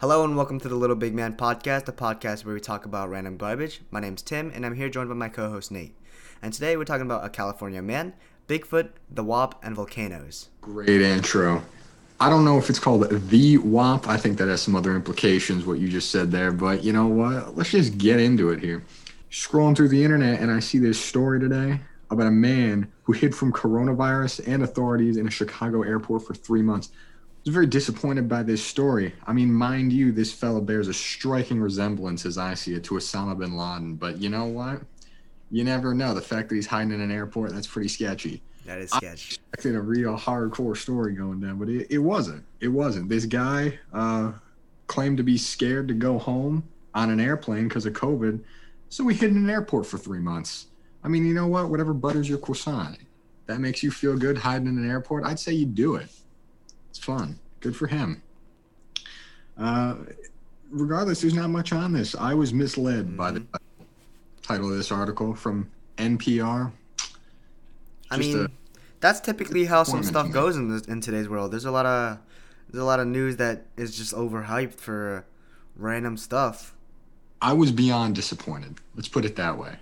Hello 0.00 0.22
and 0.22 0.36
welcome 0.36 0.60
to 0.60 0.68
the 0.68 0.76
Little 0.76 0.94
Big 0.94 1.12
Man 1.12 1.32
Podcast, 1.32 1.88
a 1.88 1.92
podcast 1.92 2.44
where 2.44 2.54
we 2.54 2.60
talk 2.60 2.84
about 2.84 3.10
random 3.10 3.36
garbage. 3.36 3.80
My 3.90 3.98
name's 3.98 4.22
Tim, 4.22 4.52
and 4.54 4.64
I'm 4.64 4.76
here 4.76 4.88
joined 4.88 5.08
by 5.08 5.16
my 5.16 5.28
co-host 5.28 5.72
Nate. 5.72 5.96
And 6.40 6.52
today 6.52 6.76
we're 6.76 6.84
talking 6.84 7.04
about 7.04 7.24
a 7.24 7.28
California 7.28 7.82
man, 7.82 8.12
Bigfoot, 8.46 8.90
the 9.10 9.24
WAP, 9.24 9.58
and 9.60 9.74
volcanoes. 9.74 10.50
Great 10.60 11.02
intro. 11.02 11.64
I 12.20 12.30
don't 12.30 12.44
know 12.44 12.58
if 12.58 12.70
it's 12.70 12.78
called 12.78 13.08
the 13.08 13.58
WAP. 13.58 14.06
I 14.06 14.16
think 14.16 14.38
that 14.38 14.46
has 14.46 14.62
some 14.62 14.76
other 14.76 14.94
implications, 14.94 15.66
what 15.66 15.80
you 15.80 15.88
just 15.88 16.12
said 16.12 16.30
there. 16.30 16.52
But 16.52 16.84
you 16.84 16.92
know 16.92 17.08
what? 17.08 17.56
Let's 17.56 17.70
just 17.70 17.98
get 17.98 18.20
into 18.20 18.50
it 18.50 18.60
here. 18.60 18.84
Scrolling 19.32 19.74
through 19.74 19.88
the 19.88 20.04
internet, 20.04 20.38
and 20.38 20.48
I 20.48 20.60
see 20.60 20.78
this 20.78 21.04
story 21.04 21.40
today 21.40 21.80
about 22.08 22.28
a 22.28 22.30
man 22.30 22.86
who 23.02 23.14
hid 23.14 23.34
from 23.34 23.52
coronavirus 23.52 24.46
and 24.46 24.62
authorities 24.62 25.16
in 25.16 25.26
a 25.26 25.30
Chicago 25.30 25.82
airport 25.82 26.24
for 26.24 26.34
three 26.34 26.62
months. 26.62 26.90
Was 27.48 27.54
very 27.54 27.66
disappointed 27.66 28.28
by 28.28 28.42
this 28.42 28.62
story. 28.62 29.14
I 29.26 29.32
mean, 29.32 29.50
mind 29.50 29.90
you, 29.90 30.12
this 30.12 30.30
fella 30.30 30.60
bears 30.60 30.86
a 30.86 30.92
striking 30.92 31.58
resemblance, 31.62 32.26
as 32.26 32.36
I 32.36 32.52
see 32.52 32.74
it, 32.74 32.84
to 32.84 32.96
Osama 32.96 33.38
bin 33.38 33.56
Laden. 33.56 33.94
But 33.94 34.18
you 34.18 34.28
know 34.28 34.44
what? 34.44 34.82
You 35.50 35.64
never 35.64 35.94
know. 35.94 36.12
The 36.12 36.20
fact 36.20 36.50
that 36.50 36.56
he's 36.56 36.66
hiding 36.66 36.92
in 36.92 37.00
an 37.00 37.10
airport, 37.10 37.54
that's 37.54 37.66
pretty 37.66 37.88
sketchy. 37.88 38.42
That 38.66 38.80
is 38.80 38.90
sketchy. 38.90 39.06
I 39.06 39.14
expected 39.14 39.76
a 39.76 39.80
real 39.80 40.14
hardcore 40.14 40.76
story 40.76 41.14
going 41.14 41.40
down, 41.40 41.56
but 41.56 41.70
it, 41.70 41.86
it 41.88 41.96
wasn't. 41.96 42.44
It 42.60 42.68
wasn't. 42.68 43.08
This 43.08 43.24
guy 43.24 43.78
uh, 43.94 44.32
claimed 44.86 45.16
to 45.16 45.22
be 45.22 45.38
scared 45.38 45.88
to 45.88 45.94
go 45.94 46.18
home 46.18 46.68
on 46.94 47.08
an 47.08 47.18
airplane 47.18 47.66
because 47.66 47.86
of 47.86 47.94
COVID, 47.94 48.44
so 48.90 49.08
he 49.08 49.16
hid 49.16 49.30
in 49.30 49.38
an 49.38 49.48
airport 49.48 49.86
for 49.86 49.96
three 49.96 50.20
months. 50.20 50.66
I 51.02 51.08
mean, 51.08 51.24
you 51.24 51.32
know 51.32 51.46
what? 51.46 51.70
Whatever 51.70 51.94
butters 51.94 52.28
your 52.28 52.36
croissant, 52.36 52.98
that 53.46 53.58
makes 53.58 53.82
you 53.82 53.90
feel 53.90 54.18
good 54.18 54.36
hiding 54.36 54.68
in 54.68 54.76
an 54.76 54.90
airport. 54.90 55.24
I'd 55.24 55.40
say 55.40 55.52
you 55.52 55.64
do 55.64 55.94
it. 55.94 56.10
It's 56.98 57.04
fun. 57.06 57.38
Good 57.60 57.76
for 57.76 57.86
him. 57.86 58.20
Uh, 59.56 59.94
regardless, 60.68 61.20
there's 61.20 61.32
not 61.34 61.48
much 61.48 61.72
on 61.72 61.92
this. 61.92 62.16
I 62.16 62.34
was 62.34 62.52
misled 62.52 63.16
by 63.16 63.30
the 63.30 63.44
title 64.42 64.68
of 64.72 64.76
this 64.76 64.90
article 64.90 65.32
from 65.32 65.70
NPR. 65.96 66.72
I 68.10 68.16
mean, 68.16 68.36
a- 68.46 68.48
that's 68.98 69.20
typically 69.20 69.64
how 69.64 69.84
some 69.84 70.02
stuff 70.02 70.32
goes 70.32 70.56
in 70.56 70.70
this, 70.70 70.82
in 70.86 71.00
today's 71.00 71.28
world. 71.28 71.52
There's 71.52 71.66
a 71.66 71.70
lot 71.70 71.86
of 71.86 72.18
there's 72.68 72.82
a 72.82 72.84
lot 72.84 72.98
of 72.98 73.06
news 73.06 73.36
that 73.36 73.66
is 73.76 73.96
just 73.96 74.12
overhyped 74.12 74.74
for 74.74 75.24
random 75.76 76.16
stuff. 76.16 76.74
I 77.40 77.52
was 77.52 77.70
beyond 77.70 78.16
disappointed. 78.16 78.74
Let's 78.96 79.08
put 79.08 79.24
it 79.24 79.36
that 79.36 79.56
way. 79.56 79.76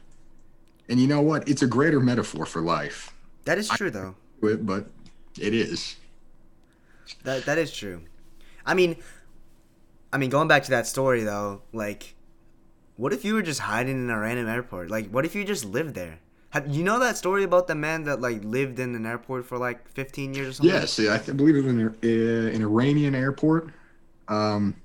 And 0.91 1.00
you 1.00 1.06
know 1.06 1.22
what? 1.22 1.48
It's 1.48 1.62
a 1.62 1.67
greater 1.67 1.98
metaphor 1.98 2.44
for 2.44 2.61
life. 2.61 3.14
That 3.47 3.56
is 3.56 3.70
true 3.70 3.91
though. 3.91 4.17
It- 4.42 4.67
But 4.67 4.91
it 5.41 5.55
is. 5.55 5.97
That 7.25 7.45
that 7.47 7.59
is 7.59 7.73
true. 7.73 8.03
I 8.65 8.75
mean, 8.75 8.97
I 10.12 10.19
mean, 10.19 10.31
going 10.31 10.49
back 10.49 10.65
to 10.65 10.71
that 10.71 10.87
story 10.87 11.23
though, 11.25 11.62
like, 11.73 12.15
what 12.97 13.12
if 13.12 13.25
you 13.25 13.35
were 13.35 13.43
just 13.43 13.61
hiding 13.61 14.05
in 14.05 14.11
a 14.11 14.19
random 14.19 14.49
airport? 14.49 14.91
Like, 14.91 15.11
what 15.11 15.25
if 15.25 15.34
you 15.34 15.45
just 15.45 15.65
lived 15.65 15.95
there? 15.95 16.21
Have 16.51 16.69
you 16.69 16.84
know 16.84 16.99
that 17.01 17.17
story 17.17 17.45
about 17.45 17.67
the 17.67 17.75
man 17.75 18.05
that 18.05 18.21
like 18.21 18.43
lived 18.43 18.79
in 18.79 18.95
an 18.95 19.05
airport 19.05 19.45
for 19.47 19.59
like 19.59 19.89
15 19.89 20.34
years 20.34 20.49
or 20.49 20.53
something? 20.55 20.75
Yes, 20.75 20.99
I 20.99 21.19
th- 21.19 21.37
believe 21.37 21.57
it 21.57 21.65
was 21.65 21.73
an, 21.75 21.87
uh, 21.87 22.55
an 22.55 22.62
Iranian 22.62 23.15
airport. 23.15 23.71
Um, 24.29 24.77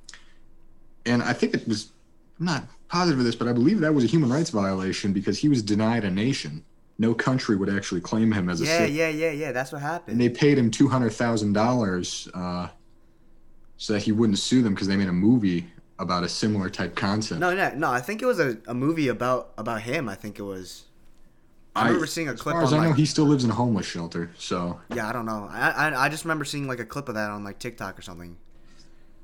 and 1.06 1.24
I 1.24 1.34
think 1.34 1.54
it 1.54 1.68
was, 1.68 1.92
I'm 2.40 2.46
not 2.46 2.64
positive 2.90 3.20
of 3.20 3.26
this, 3.26 3.36
but 3.36 3.48
I 3.48 3.54
believe 3.54 3.80
that 3.80 3.94
was 3.94 4.04
a 4.04 4.08
human 4.08 4.30
rights 4.30 4.50
violation 4.50 5.14
because 5.14 5.40
he 5.40 5.48
was 5.48 5.62
denied 5.64 6.04
a 6.04 6.12
nation. 6.12 6.66
No 7.02 7.16
country 7.16 7.56
would 7.56 7.68
actually 7.68 8.00
claim 8.00 8.32
him 8.32 8.48
as 8.48 8.62
a 8.62 8.66
Yeah, 8.66 8.78
citizen. 8.78 8.96
yeah, 8.96 9.10
yeah, 9.10 9.32
yeah. 9.32 9.52
That's 9.52 9.72
what 9.72 9.82
happened. 9.82 10.12
And 10.14 10.22
they 10.22 10.30
paid 10.30 10.56
him 10.60 10.70
$200,000 10.70 12.30
uh, 12.36 12.68
so 13.76 13.94
that 13.94 14.04
he 14.04 14.12
wouldn't 14.12 14.38
sue 14.38 14.62
them 14.62 14.76
because 14.76 14.88
they 14.88 14.96
made 14.96 15.08
a 15.08 15.12
movie 15.12 15.66
about 15.98 16.24
a 16.24 16.30
similar 16.30 16.70
type 16.70 16.96
concept. 16.96 17.42
no, 17.42 17.56
no, 17.56 17.72
no. 17.74 17.90
I 17.92 18.02
think 18.02 18.22
it 18.22 18.28
was 18.28 18.40
a, 18.40 18.58
a 18.68 18.76
movie 18.76 19.08
about 19.08 19.52
about 19.58 19.82
him. 19.82 20.08
I 20.08 20.14
think 20.14 20.38
it 20.38 20.44
was. 20.44 20.84
I 21.76 21.86
remember 21.88 22.06
seeing 22.06 22.28
a 22.28 22.34
as 22.34 22.42
clip 22.42 22.54
far 22.54 22.64
as 22.64 22.72
I 22.72 22.86
know, 22.86 22.94
he 22.94 23.08
still 23.08 23.26
lives 23.26 23.44
in 23.44 23.50
a 23.50 23.56
homeless 23.56 23.88
shelter. 23.88 24.30
So 24.38 24.80
yeah, 24.94 25.10
I 25.10 25.12
don't 25.14 25.26
know. 25.26 25.48
I, 25.50 25.70
I 25.70 26.06
I 26.06 26.10
just 26.10 26.24
remember 26.24 26.46
seeing 26.46 26.68
like 26.68 26.80
a 26.80 26.86
clip 26.86 27.10
of 27.10 27.16
that 27.16 27.32
on 27.32 27.44
like 27.44 27.58
TikTok 27.58 27.98
or 27.98 28.04
something. 28.04 28.38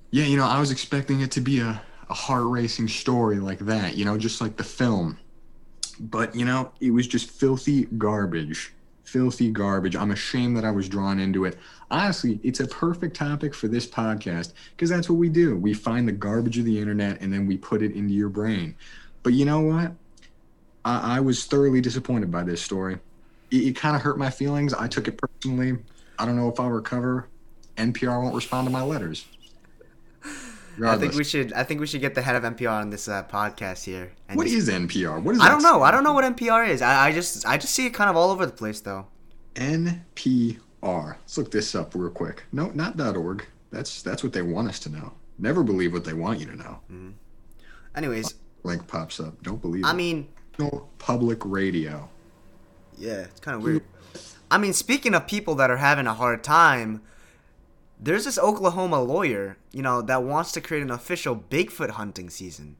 Yeah, 0.10 0.26
you 0.26 0.38
know, 0.38 0.46
I 0.46 0.60
was 0.60 0.72
expecting 0.72 1.22
it 1.22 1.30
to 1.32 1.42
be 1.42 1.60
a, 1.60 1.80
a 2.10 2.14
heart 2.14 2.46
racing 2.46 2.88
story 2.88 3.38
like 3.38 3.60
that, 3.60 3.96
you 3.98 4.06
know, 4.06 4.18
just 4.18 4.42
like 4.42 4.56
the 4.58 4.64
film. 4.64 5.20
But, 6.00 6.36
you 6.36 6.46
know, 6.46 6.72
it 6.80 6.92
was 6.92 7.08
just 7.08 7.30
filthy 7.30 7.86
garbage. 7.86 8.74
Filthy 9.04 9.52
garbage. 9.52 9.96
I'm 9.96 10.12
ashamed 10.12 10.58
that 10.58 10.66
I 10.66 10.72
was 10.72 10.90
drawn 10.90 11.20
into 11.20 11.46
it. 11.46 11.58
Honestly, 11.90 12.40
it's 12.44 12.60
a 12.60 12.68
perfect 12.68 13.16
topic 13.16 13.56
for 13.56 13.68
this 13.68 13.88
podcast 13.88 14.54
because 14.72 14.90
that's 14.90 15.10
what 15.10 15.16
we 15.16 15.30
do. 15.30 15.56
We 15.56 15.74
find 15.74 16.08
the 16.08 16.12
garbage 16.12 16.58
of 16.58 16.66
the 16.66 16.80
internet 16.80 17.22
and 17.22 17.34
then 17.34 17.48
we 17.48 17.58
put 17.58 17.82
it 17.82 17.94
into 17.94 18.14
your 18.14 18.30
brain. 18.30 18.76
But 19.24 19.34
you 19.34 19.46
know 19.46 19.62
what? 19.62 19.94
I, 20.84 21.18
I 21.18 21.20
was 21.22 21.46
thoroughly 21.46 21.82
disappointed 21.82 22.32
by 22.32 22.44
this 22.44 22.62
story. 22.62 23.00
It, 23.50 23.58
it 23.58 23.76
kind 23.76 23.96
of 23.96 24.02
hurt 24.02 24.18
my 24.18 24.30
feelings. 24.30 24.74
I 24.74 24.88
took 24.88 25.08
it 25.08 25.18
personally. 25.18 25.78
I 26.20 26.26
don't 26.26 26.36
know 26.36 26.50
if 26.50 26.60
I'll 26.60 26.70
recover. 26.70 27.28
NPR 27.78 28.22
won't 28.22 28.36
respond 28.36 28.68
to 28.68 28.72
my 28.72 28.82
letters. 28.82 29.26
I 30.84 30.98
think 30.98 31.14
we 31.14 31.24
should. 31.24 31.54
I 31.54 31.64
think 31.64 31.80
we 31.80 31.88
should 31.88 32.02
get 32.02 32.14
the 32.16 32.22
head 32.22 32.36
of 32.36 32.44
NPR 32.44 32.70
on 32.82 32.90
this 32.90 33.08
uh, 33.08 33.24
podcast 33.24 33.84
here. 33.86 34.12
What 34.34 34.44
just- 34.46 34.56
is 34.56 34.70
NPR? 34.70 35.22
What 35.22 35.36
is 35.36 35.42
I 35.42 35.50
don't 35.50 35.64
know. 35.64 35.82
I 35.84 35.92
don't 35.92 36.04
know 36.04 36.14
what 36.14 36.24
NPR 36.24 36.68
is. 36.70 36.82
I, 36.82 37.08
I 37.08 37.12
just 37.12 37.46
I 37.48 37.58
just 37.58 37.74
see 37.74 37.86
it 37.86 37.94
kind 37.94 38.10
of 38.10 38.16
all 38.16 38.30
over 38.32 38.46
the 38.46 38.52
place 38.52 38.80
though. 38.82 39.08
NPR. 39.56 40.58
Let's 40.84 41.38
look 41.38 41.52
this 41.52 41.74
up 41.76 41.94
real 41.96 42.10
quick. 42.12 42.44
No, 42.52 42.70
not 42.74 43.00
.org. 43.00 43.46
That's 43.72 44.02
that's 44.02 44.24
what 44.24 44.34
they 44.34 44.42
want 44.42 44.70
us 44.70 44.80
to 44.80 44.90
know. 44.90 45.14
Never 45.40 45.64
believe 45.64 45.94
what 45.94 46.06
they 46.06 46.14
want 46.14 46.40
you 46.40 46.46
to 46.48 46.56
know. 46.56 46.80
Anyways, 47.96 48.36
Link 48.64 48.88
pops 48.88 49.20
up. 49.20 49.42
Don't 49.44 49.62
believe 49.62 49.84
I 49.86 49.92
it. 49.92 49.96
mean, 49.96 50.28
National 50.60 50.90
Public 51.00 51.40
Radio. 51.46 52.10
yeah, 52.98 53.22
it's 53.22 53.40
kind 53.40 53.56
of 53.58 53.64
weird. 53.64 53.84
I 54.50 54.58
mean, 54.58 54.74
speaking 54.74 55.14
of 55.14 55.28
people 55.28 55.56
that 55.56 55.70
are 55.70 55.78
having 55.78 56.08
a 56.08 56.14
hard 56.14 56.44
time, 56.44 57.02
there's 58.00 58.26
this 58.26 58.38
Oklahoma 58.38 59.02
lawyer, 59.02 59.58
you 59.72 59.82
know, 59.82 60.02
that 60.04 60.24
wants 60.24 60.52
to 60.54 60.62
create 60.62 60.84
an 60.84 60.92
official 60.92 61.36
Bigfoot 61.36 61.92
hunting 61.92 62.30
season. 62.30 62.78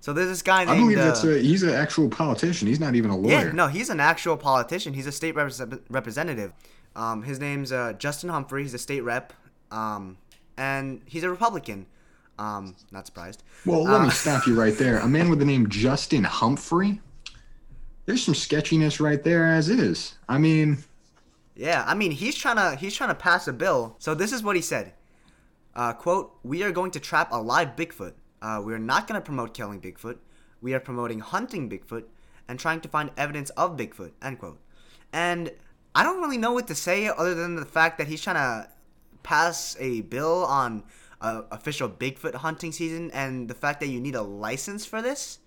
So 0.00 0.12
there's 0.12 0.28
this 0.28 0.42
guy 0.42 0.62
I 0.62 0.64
named. 0.64 0.80
believe 0.80 0.98
uh, 0.98 1.04
that's 1.04 1.24
a, 1.24 1.38
he's 1.38 1.62
an 1.62 1.70
actual 1.70 2.08
politician. 2.08 2.66
He's 2.68 2.80
not 2.80 2.94
even 2.94 3.10
a 3.10 3.16
lawyer. 3.16 3.46
Yeah, 3.46 3.52
no, 3.52 3.68
he's 3.68 3.88
an 3.88 4.00
actual 4.00 4.36
politician. 4.36 4.94
He's 4.94 5.06
a 5.06 5.12
state 5.12 5.34
repres- 5.36 5.80
representative. 5.88 6.52
Um, 6.96 7.22
his 7.22 7.38
name's 7.38 7.70
uh, 7.72 7.92
Justin 7.94 8.28
Humphrey. 8.30 8.62
He's 8.62 8.74
a 8.74 8.78
state 8.78 9.02
rep, 9.02 9.32
um, 9.70 10.18
and 10.56 11.02
he's 11.06 11.22
a 11.22 11.30
Republican. 11.30 11.86
Um, 12.38 12.74
not 12.90 13.06
surprised. 13.06 13.44
Well, 13.64 13.84
let 13.84 14.00
Uh, 14.00 14.04
me 14.04 14.10
stop 14.10 14.46
you 14.46 14.58
right 14.58 14.76
there. 14.76 14.98
A 14.98 15.08
man 15.08 15.30
with 15.30 15.38
the 15.38 15.44
name 15.44 15.68
Justin 15.68 16.24
Humphrey. 16.24 17.00
There's 18.06 18.22
some 18.24 18.34
sketchiness 18.34 18.98
right 19.00 19.22
there, 19.22 19.46
as 19.46 19.68
is. 19.68 20.16
I 20.28 20.38
mean, 20.38 20.78
Yeah, 21.54 21.84
I 21.86 21.94
mean 21.94 22.12
he's 22.12 22.36
trying 22.36 22.56
to 22.56 22.76
he's 22.76 22.94
trying 22.94 23.10
to 23.10 23.14
pass 23.14 23.46
a 23.48 23.52
bill. 23.52 23.96
So 23.98 24.14
this 24.14 24.32
is 24.32 24.42
what 24.42 24.56
he 24.56 24.62
said. 24.62 24.94
Uh, 25.74 25.92
quote: 25.92 26.38
We 26.42 26.62
are 26.62 26.72
going 26.72 26.90
to 26.92 27.00
trap 27.00 27.28
a 27.32 27.40
live 27.40 27.76
Bigfoot. 27.76 28.14
Uh, 28.40 28.60
we 28.64 28.72
are 28.74 28.78
not 28.78 29.06
going 29.06 29.20
to 29.20 29.24
promote 29.24 29.54
killing 29.54 29.80
Bigfoot. 29.80 30.18
We 30.60 30.74
are 30.74 30.80
promoting 30.80 31.20
hunting 31.20 31.68
Bigfoot 31.68 32.04
and 32.48 32.58
trying 32.58 32.80
to 32.80 32.88
find 32.88 33.10
evidence 33.16 33.50
of 33.50 33.76
Bigfoot. 33.76 34.12
End 34.22 34.38
quote. 34.38 34.60
And 35.12 35.52
I 35.94 36.02
don't 36.02 36.20
really 36.20 36.38
know 36.38 36.52
what 36.52 36.66
to 36.68 36.74
say 36.74 37.06
other 37.08 37.34
than 37.34 37.56
the 37.56 37.64
fact 37.64 37.98
that 37.98 38.06
he's 38.08 38.22
trying 38.22 38.36
to 38.36 38.68
pass 39.22 39.76
a 39.78 40.00
bill 40.02 40.44
on 40.44 40.84
uh, 41.20 41.42
official 41.50 41.88
Bigfoot 41.88 42.34
hunting 42.34 42.72
season 42.72 43.10
and 43.12 43.48
the 43.48 43.54
fact 43.54 43.80
that 43.80 43.88
you 43.88 44.00
need 44.00 44.14
a 44.14 44.22
license 44.22 44.84
for 44.84 45.02
this. 45.02 45.38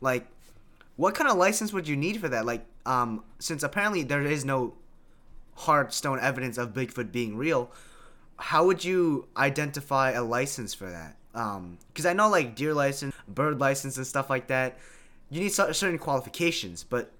Like, 0.00 0.26
what 0.96 1.14
kind 1.14 1.30
of 1.30 1.36
license 1.36 1.72
would 1.72 1.86
you 1.86 1.96
need 1.96 2.20
for 2.20 2.28
that? 2.28 2.46
Like, 2.46 2.66
um, 2.86 3.24
since 3.38 3.62
apparently 3.62 4.02
there 4.02 4.22
is 4.22 4.44
no 4.44 4.74
hard 5.60 5.92
stone 5.92 6.18
evidence 6.20 6.58
of 6.58 6.72
Bigfoot 6.74 7.12
being 7.12 7.36
real, 7.36 7.70
how 8.38 8.64
would 8.66 8.82
you 8.84 9.28
identify 9.36 10.12
a 10.12 10.22
license 10.22 10.74
for 10.74 10.90
that? 10.90 11.16
Um, 11.34 11.78
because 11.88 12.06
I 12.06 12.12
know 12.12 12.28
like 12.28 12.56
deer 12.56 12.74
license, 12.74 13.14
bird 13.28 13.60
license, 13.60 13.96
and 13.96 14.06
stuff 14.06 14.28
like 14.30 14.48
that. 14.48 14.78
You 15.30 15.40
need 15.40 15.52
certain 15.52 15.98
qualifications, 15.98 16.82
but 16.82 17.12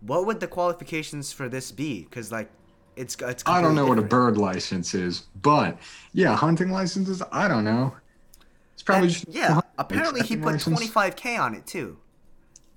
what 0.00 0.26
would 0.26 0.38
the 0.38 0.46
qualifications 0.46 1.32
for 1.32 1.48
this 1.48 1.72
be? 1.72 2.02
Because 2.04 2.30
like, 2.30 2.50
it's 2.94 3.16
it's. 3.20 3.42
I 3.46 3.60
don't 3.60 3.74
know 3.74 3.86
what 3.86 3.98
a 3.98 4.02
bird 4.02 4.36
license 4.36 4.94
is, 4.94 5.26
but 5.42 5.78
yeah, 6.12 6.36
hunting 6.36 6.70
licenses. 6.70 7.22
I 7.32 7.48
don't 7.48 7.64
know. 7.64 7.94
It's 8.74 8.82
probably 8.84 9.08
different. 9.08 9.34
just 9.34 9.50
yeah. 9.50 9.60
Apparently, 9.78 10.20
he 10.22 10.36
put 10.36 10.60
twenty 10.60 10.86
five 10.86 11.16
k 11.16 11.36
on 11.36 11.54
it 11.54 11.66
too. 11.66 11.96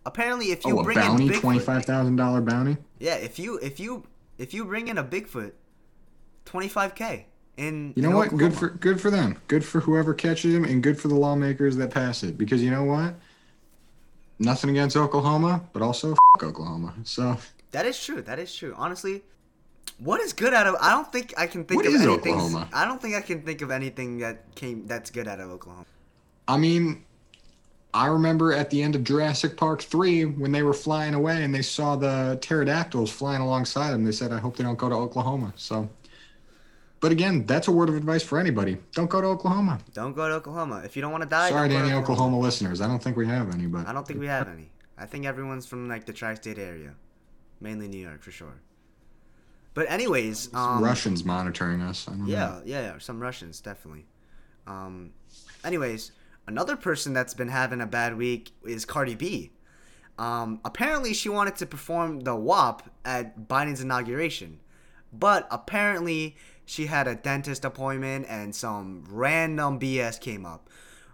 Apparently, 0.05 0.47
if 0.51 0.65
you 0.65 0.77
Oh, 0.77 0.81
a 0.81 0.83
bring 0.83 0.97
bounty, 0.97 1.27
in 1.27 1.29
Bigfoot, 1.33 1.41
twenty 1.41 1.59
five 1.59 1.85
thousand 1.85 2.15
dollar 2.15 2.41
bounty. 2.41 2.77
yeah, 2.99 3.15
if 3.15 3.37
you 3.37 3.57
if 3.59 3.79
you 3.79 4.03
if 4.41 4.53
you 4.53 4.65
bring 4.65 4.87
in 4.87 4.97
a 4.97 5.03
Bigfoot, 5.03 5.51
twenty 6.45 6.67
five 6.67 6.95
k 6.95 7.27
in 7.57 7.93
You 7.95 8.01
know 8.03 8.09
in 8.09 8.15
what? 8.15 8.35
Good 8.37 8.53
for 8.53 8.69
good 8.69 8.99
for 8.99 9.11
them. 9.11 9.37
Good 9.47 9.63
for 9.63 9.79
whoever 9.81 10.13
catches 10.13 10.53
him, 10.53 10.63
and 10.65 10.81
good 10.81 10.99
for 10.99 11.07
the 11.07 11.15
lawmakers 11.15 11.77
that 11.77 11.91
pass 11.91 12.23
it. 12.23 12.37
Because 12.37 12.63
you 12.63 12.71
know 12.71 12.83
what? 12.83 13.13
Nothing 14.39 14.71
against 14.71 14.97
Oklahoma, 14.97 15.61
but 15.71 15.81
also 15.83 16.13
f- 16.13 16.17
Oklahoma. 16.43 16.95
So 17.03 17.37
That 17.71 17.85
is 17.85 18.03
true. 18.03 18.21
That 18.23 18.39
is 18.39 18.53
true. 18.55 18.73
Honestly, 18.75 19.21
What 19.99 20.19
is 20.19 20.33
good 20.33 20.53
out 20.53 20.65
of? 20.65 20.75
I 20.81 20.89
don't 20.91 21.11
think 21.11 21.33
I 21.37 21.45
can 21.45 21.63
think 21.63 21.77
What 21.77 21.85
of 21.85 21.93
is 21.93 22.01
anything. 22.01 22.33
Oklahoma? 22.33 22.67
I 22.73 22.85
don't 22.85 22.99
think 22.99 23.13
I 23.15 23.21
can 23.21 23.43
think 23.43 23.61
of 23.61 23.69
anything 23.69 24.17
that 24.19 24.55
came 24.55 24.87
that's 24.87 25.11
good 25.11 25.27
out 25.27 25.39
of 25.39 25.51
Oklahoma. 25.51 25.85
I 26.47 26.57
mean, 26.57 27.05
I 27.93 28.07
remember 28.07 28.53
at 28.53 28.69
the 28.69 28.81
end 28.81 28.95
of 28.95 29.03
Jurassic 29.03 29.57
Park 29.57 29.81
3 29.81 30.25
when 30.25 30.51
they 30.51 30.63
were 30.63 30.73
flying 30.73 31.13
away 31.13 31.43
and 31.43 31.53
they 31.53 31.61
saw 31.61 31.95
the 31.95 32.37
pterodactyls 32.41 33.11
flying 33.11 33.41
alongside 33.41 33.91
them. 33.91 34.05
They 34.05 34.13
said, 34.13 34.31
I 34.31 34.39
hope 34.39 34.55
they 34.55 34.63
don't 34.63 34.77
go 34.77 34.87
to 34.87 34.95
Oklahoma. 34.95 35.53
So, 35.57 35.89
but 37.01 37.11
again, 37.11 37.45
that's 37.45 37.67
a 37.67 37.71
word 37.71 37.89
of 37.89 37.95
advice 37.95 38.23
for 38.23 38.39
anybody. 38.39 38.77
Don't 38.93 39.09
go 39.09 39.19
to 39.19 39.27
Oklahoma. 39.27 39.79
Don't 39.93 40.15
go 40.15 40.27
to 40.29 40.35
Oklahoma 40.35 40.83
if 40.85 40.95
you 40.95 41.01
don't 41.01 41.11
want 41.11 41.23
to 41.23 41.29
die. 41.29 41.49
Sorry 41.49 41.67
to 41.67 41.75
any 41.75 41.91
Oklahoma 41.91 42.39
listeners. 42.39 42.79
I 42.79 42.87
don't 42.87 43.03
think 43.03 43.17
we 43.17 43.27
have 43.27 43.53
any, 43.53 43.67
but 43.67 43.87
I 43.87 43.93
don't 43.93 44.07
think 44.07 44.19
we 44.19 44.27
have 44.27 44.47
any. 44.47 44.71
I 44.97 45.05
think 45.05 45.25
everyone's 45.25 45.65
from 45.65 45.89
like 45.89 46.05
the 46.05 46.13
tri-state 46.13 46.59
area, 46.59 46.93
mainly 47.59 47.87
New 47.87 47.97
York 47.97 48.21
for 48.21 48.31
sure. 48.31 48.61
But 49.73 49.89
anyways, 49.89 50.53
um, 50.53 50.83
Russians 50.83 51.23
monitoring 51.23 51.81
us. 51.81 52.07
I 52.07 52.11
don't 52.11 52.27
know. 52.27 52.31
Yeah, 52.31 52.59
yeah, 52.65 52.81
yeah, 52.81 52.97
some 52.99 53.19
Russians 53.19 53.61
definitely. 53.61 54.05
Um, 54.67 55.11
anyways, 55.63 56.11
another 56.47 56.75
person 56.75 57.13
that's 57.13 57.33
been 57.33 57.49
having 57.49 57.81
a 57.81 57.87
bad 57.87 58.17
week 58.17 58.51
is 58.65 58.85
Cardi 58.85 59.15
B. 59.15 59.51
Um, 60.17 60.59
apparently, 60.63 61.13
she 61.13 61.29
wanted 61.29 61.55
to 61.57 61.65
perform 61.65 62.21
the 62.21 62.35
WAP 62.35 62.89
at 63.05 63.47
Biden's 63.47 63.81
inauguration, 63.81 64.59
but 65.11 65.47
apparently 65.49 66.35
she 66.65 66.85
had 66.85 67.07
a 67.07 67.15
dentist 67.15 67.65
appointment 67.65 68.25
and 68.29 68.55
some 68.55 69.03
random 69.09 69.79
BS 69.79 70.19
came 70.19 70.45
up, 70.45 70.69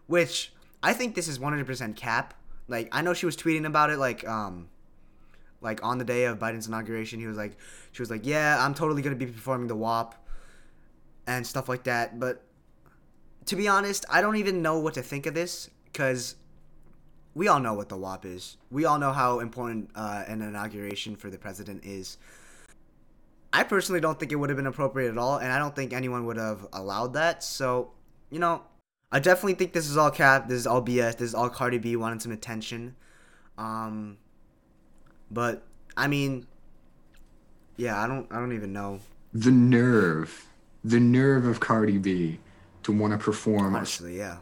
which 0.07 0.53
I 0.83 0.93
think 0.93 1.15
this 1.15 1.27
is 1.27 1.39
100% 1.39 1.95
cap. 1.95 2.33
Like 2.67 2.89
I 2.91 3.01
know 3.01 3.13
she 3.13 3.25
was 3.25 3.37
tweeting 3.37 3.65
about 3.65 3.89
it 3.89 3.97
like 3.97 4.27
um 4.27 4.69
like 5.61 5.83
on 5.83 5.97
the 5.97 6.05
day 6.05 6.25
of 6.25 6.37
Biden's 6.37 6.67
inauguration, 6.67 7.19
he 7.19 7.25
was 7.25 7.37
like, 7.37 7.57
she 7.91 8.01
was 8.01 8.11
like, 8.11 8.25
yeah, 8.25 8.63
I'm 8.63 8.73
totally 8.73 9.01
gonna 9.01 9.15
be 9.15 9.25
performing 9.25 9.67
the 9.67 9.75
WAP 9.75 10.15
and 11.25 11.45
stuff 11.45 11.67
like 11.67 11.83
that. 11.85 12.19
But 12.19 12.43
to 13.47 13.55
be 13.55 13.67
honest, 13.67 14.05
I 14.09 14.21
don't 14.21 14.35
even 14.35 14.61
know 14.61 14.77
what 14.77 14.93
to 14.95 15.01
think 15.01 15.25
of 15.25 15.33
this 15.33 15.69
because 15.85 16.35
we 17.33 17.47
all 17.47 17.59
know 17.59 17.73
what 17.73 17.89
the 17.89 17.97
WAP 17.97 18.25
is. 18.25 18.57
We 18.69 18.85
all 18.85 18.99
know 18.99 19.13
how 19.13 19.39
important 19.39 19.89
uh, 19.95 20.23
an 20.27 20.41
inauguration 20.41 21.15
for 21.15 21.29
the 21.29 21.37
president 21.37 21.85
is. 21.85 22.17
I 23.53 23.63
personally 23.63 24.01
don't 24.01 24.19
think 24.19 24.31
it 24.31 24.35
would 24.35 24.49
have 24.49 24.57
been 24.57 24.67
appropriate 24.67 25.09
at 25.09 25.17
all, 25.17 25.37
and 25.37 25.51
I 25.51 25.59
don't 25.59 25.75
think 25.75 25.93
anyone 25.93 26.25
would 26.25 26.37
have 26.37 26.67
allowed 26.73 27.13
that. 27.13 27.43
So, 27.43 27.91
you 28.29 28.39
know, 28.39 28.63
I 29.11 29.19
definitely 29.19 29.53
think 29.53 29.71
this 29.71 29.89
is 29.89 29.95
all 29.95 30.11
cap. 30.11 30.49
This 30.49 30.59
is 30.59 30.67
all 30.67 30.81
BS. 30.81 31.17
This 31.17 31.29
is 31.29 31.35
all 31.35 31.49
Cardi 31.49 31.77
B 31.77 31.95
wanting 31.95 32.19
some 32.19 32.33
attention. 32.33 32.95
Um, 33.57 34.17
but 35.31 35.63
I 35.95 36.07
mean, 36.07 36.45
yeah, 37.77 38.01
I 38.01 38.07
don't, 38.07 38.29
I 38.29 38.39
don't 38.39 38.53
even 38.53 38.73
know. 38.73 38.99
The 39.33 39.51
nerve, 39.51 40.47
the 40.83 40.99
nerve 40.99 41.45
of 41.45 41.61
Cardi 41.61 41.97
B 41.97 42.39
to 42.87 42.93
want 42.93 43.11
to 43.11 43.17
perform. 43.17 43.75
Honestly, 43.75 44.17
yeah. 44.17 44.37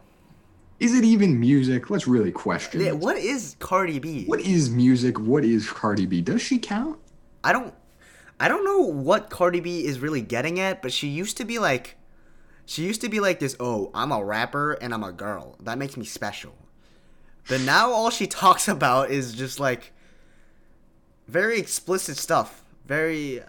Is 0.79 0.93
it 0.93 1.03
even 1.03 1.39
music? 1.39 1.89
Let's 1.89 2.07
really 2.07 2.31
question. 2.31 2.79
Yeah, 2.79 2.91
what 2.91 3.17
is 3.17 3.55
Cardi 3.59 3.97
B? 3.97 4.25
What 4.25 4.39
is 4.39 4.69
music? 4.69 5.19
What 5.19 5.43
is 5.43 5.69
Cardi 5.69 6.05
B? 6.05 6.21
Does 6.21 6.43
she 6.43 6.59
count? 6.59 6.99
I 7.43 7.51
don't, 7.51 7.73
I 8.39 8.47
don't 8.47 8.63
know 8.63 8.81
what 8.81 9.31
Cardi 9.31 9.61
B 9.61 9.85
is 9.85 9.99
really 9.99 10.21
getting 10.21 10.59
at, 10.59 10.83
but 10.83 10.93
she 10.93 11.07
used 11.07 11.37
to 11.37 11.45
be 11.45 11.57
like, 11.57 11.97
she 12.67 12.83
used 12.83 13.01
to 13.01 13.09
be 13.09 13.19
like 13.19 13.39
this. 13.39 13.55
Oh, 13.59 13.89
I'm 13.95 14.11
a 14.11 14.23
rapper 14.23 14.73
and 14.73 14.93
I'm 14.93 15.03
a 15.03 15.11
girl. 15.11 15.55
That 15.59 15.79
makes 15.79 15.97
me 15.97 16.05
special. 16.05 16.55
But 17.47 17.61
now 17.61 17.91
all 17.91 18.11
she 18.11 18.27
talks 18.43 18.67
about 18.67 19.09
is 19.09 19.33
just 19.33 19.59
like 19.59 19.91
very 21.27 21.57
explicit 21.57 22.17
stuff. 22.17 22.63
Very, 22.85 23.41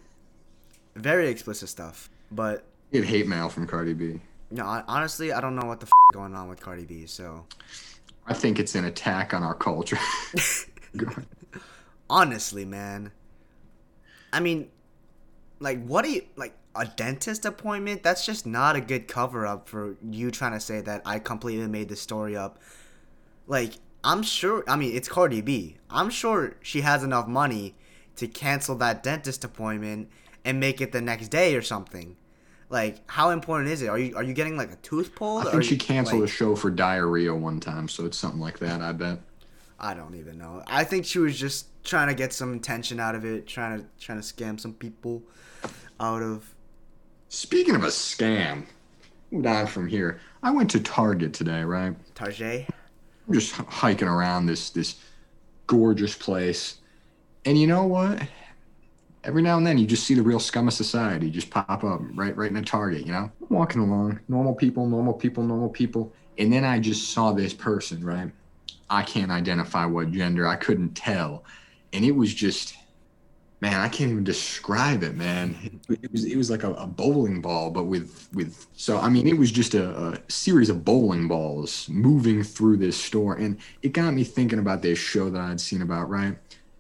very 0.95 1.29
explicit 1.29 1.69
stuff. 1.69 2.09
But 2.31 2.65
Get 2.93 3.05
hate 3.05 3.27
mail 3.27 3.51
from 3.51 3.67
Cardi 3.67 3.93
B. 3.93 4.21
no, 4.51 4.65
hon- 4.65 4.85
honestly, 4.89 5.33
I 5.33 5.41
don't 5.41 5.57
know 5.57 5.67
what 5.67 5.81
the 5.81 5.87
f- 5.87 5.93
going 6.13 6.35
on 6.35 6.49
with 6.49 6.61
Cardi 6.61 6.85
B. 6.85 7.07
So 7.07 7.47
I 8.27 8.35
think 8.35 8.59
it's 8.59 8.75
an 8.75 8.85
attack 8.85 9.35
on 9.35 9.43
our 9.43 9.55
culture. 9.55 9.99
Honestly, 12.11 12.65
man. 12.65 13.13
I 14.33 14.41
mean, 14.41 14.69
like, 15.61 15.85
what 15.85 16.05
do 16.05 16.11
you 16.11 16.23
like? 16.37 16.55
A 16.79 16.85
dentist 16.85 17.47
appointment? 17.47 18.03
That's 18.03 18.27
just 18.27 18.47
not 18.47 18.77
a 18.77 18.83
good 18.83 19.09
cover 19.09 19.47
up 19.47 19.67
for 19.67 19.97
you 20.07 20.31
trying 20.31 20.53
to 20.53 20.61
say 20.61 20.83
that 20.83 21.01
I 21.07 21.19
completely 21.19 21.67
made 21.69 21.89
this 21.89 22.03
story 22.03 22.37
up. 22.37 22.59
Like, 23.47 23.73
I'm 24.05 24.23
sure. 24.23 24.63
I 24.69 24.77
mean, 24.77 24.95
it's 24.95 25.09
Cardi 25.09 25.41
B. 25.41 25.79
I'm 25.89 26.11
sure 26.11 26.57
she 26.61 26.83
has 26.83 27.03
enough 27.03 27.29
money 27.29 27.77
to 28.17 28.29
cancel 28.29 28.75
that 28.77 29.03
dentist 29.03 29.43
appointment 29.43 30.11
and 30.45 30.61
make 30.61 30.83
it 30.83 30.93
the 30.93 31.01
next 31.01 31.29
day 31.29 31.57
or 31.57 31.63
something. 31.63 32.17
Like, 32.69 32.99
how 33.09 33.31
important 33.31 33.71
is 33.71 33.83
it? 33.83 33.89
Are 33.89 33.99
you 33.99 34.17
are 34.17 34.23
you 34.23 34.35
getting 34.35 34.57
like 34.57 34.73
a 34.73 34.77
tooth 34.77 35.15
pulled? 35.15 35.47
I 35.47 35.51
think 35.53 35.65
she 35.65 35.75
you, 35.75 35.81
canceled 35.81 36.23
like- 36.23 36.29
a 36.31 36.33
show 36.33 36.57
for 36.57 36.71
diarrhea 36.71 37.35
one 37.35 37.61
time, 37.61 37.89
so 37.89 38.05
it's 38.07 38.19
something 38.19 38.41
like 38.41 38.59
that. 38.59 38.81
I 38.81 38.93
bet. 38.93 39.21
I 39.79 39.95
don't 39.95 40.15
even 40.15 40.39
know. 40.39 40.63
I 40.67 40.85
think 40.85 41.05
she 41.05 41.19
was 41.19 41.39
just 41.39 41.67
trying 41.85 42.09
to 42.09 42.15
get 42.15 42.33
some 42.33 42.55
attention 42.55 42.99
out 42.99 43.15
of 43.15 43.25
it, 43.25 43.47
trying 43.47 43.79
to 43.81 43.87
trying 44.01 44.21
to 44.21 44.27
scam 44.27 44.59
some 44.59 44.73
people 44.75 45.23
out 46.01 46.23
of. 46.23 46.55
Speaking 47.29 47.77
of 47.77 47.85
a 47.85 47.89
scam, 47.89 48.65
moving 49.31 49.51
on 49.51 49.67
from 49.67 49.87
here. 49.87 50.21
I 50.43 50.51
went 50.51 50.71
to 50.73 50.81
Target 50.81 51.35
today, 51.35 51.63
right? 51.63 51.95
Tarjay. 52.15 52.69
I'm 53.29 53.35
just 53.35 53.53
hiking 53.53 54.09
around 54.09 54.47
this 54.47 54.71
this 54.71 54.97
gorgeous 55.67 56.17
place, 56.17 56.77
and 57.45 57.59
you 57.59 57.67
know 57.67 57.85
what? 57.87 58.23
Every 59.27 59.43
now 59.43 59.57
and 59.57 59.67
then, 59.67 59.77
you 59.77 59.87
just 59.87 60.05
see 60.05 60.15
the 60.15 60.23
real 60.23 60.39
scum 60.39 60.69
of 60.69 60.75
society 60.75 61.31
just 61.31 61.51
pop 61.51 61.83
up 61.83 62.01
right 62.15 62.35
right 62.37 62.49
in 62.49 62.57
a 62.57 62.63
Target. 62.63 63.05
You 63.05 63.13
know, 63.13 63.31
I'm 63.41 63.49
walking 63.49 63.83
along, 63.83 64.21
normal 64.29 64.55
people, 64.55 64.87
normal 64.87 65.15
people, 65.15 65.43
normal 65.43 65.69
people, 65.69 66.13
and 66.39 66.53
then 66.53 66.65
I 66.65 66.79
just 66.79 67.11
saw 67.11 67.33
this 67.33 67.53
person, 67.53 68.05
right? 68.05 68.31
I 68.89 69.03
can't 69.03 69.33
identify 69.33 69.85
what 69.85 70.13
gender. 70.13 70.47
I 70.47 70.55
couldn't 70.55 70.95
tell, 70.95 71.45
and 71.93 72.05
it 72.05 72.13
was 72.13 72.33
just, 72.33 72.77
man, 73.61 73.81
I 73.81 73.89
can't 73.89 74.13
even 74.13 74.23
describe 74.23 75.03
it, 75.03 75.17
man. 75.17 75.81
It 75.89 76.13
was 76.13 76.25
it 76.25 76.37
was 76.37 76.49
like 76.49 76.63
a, 76.63 76.73
a 76.75 76.87
bowling 76.87 77.41
ball, 77.41 77.73
but 77.73 77.87
with 77.87 78.29
with 78.33 78.65
so 78.77 78.99
I 79.01 79.09
mean, 79.09 79.27
it 79.27 79.37
was 79.37 79.51
just 79.51 79.75
a, 79.75 80.13
a 80.13 80.19
series 80.29 80.71
of 80.71 80.85
bowling 80.85 81.27
balls 81.27 81.89
moving 81.89 82.45
through 82.45 82.77
this 82.77 82.97
store, 82.97 83.35
and 83.35 83.59
it 83.83 83.93
got 83.93 84.15
me 84.15 84.23
thinking 84.23 84.61
about 84.61 84.83
this 84.83 85.01
show 85.01 85.31
that 85.31 85.41
I'd 85.41 85.61
seen 85.61 85.83
about 85.83 86.09
right, 86.09 86.37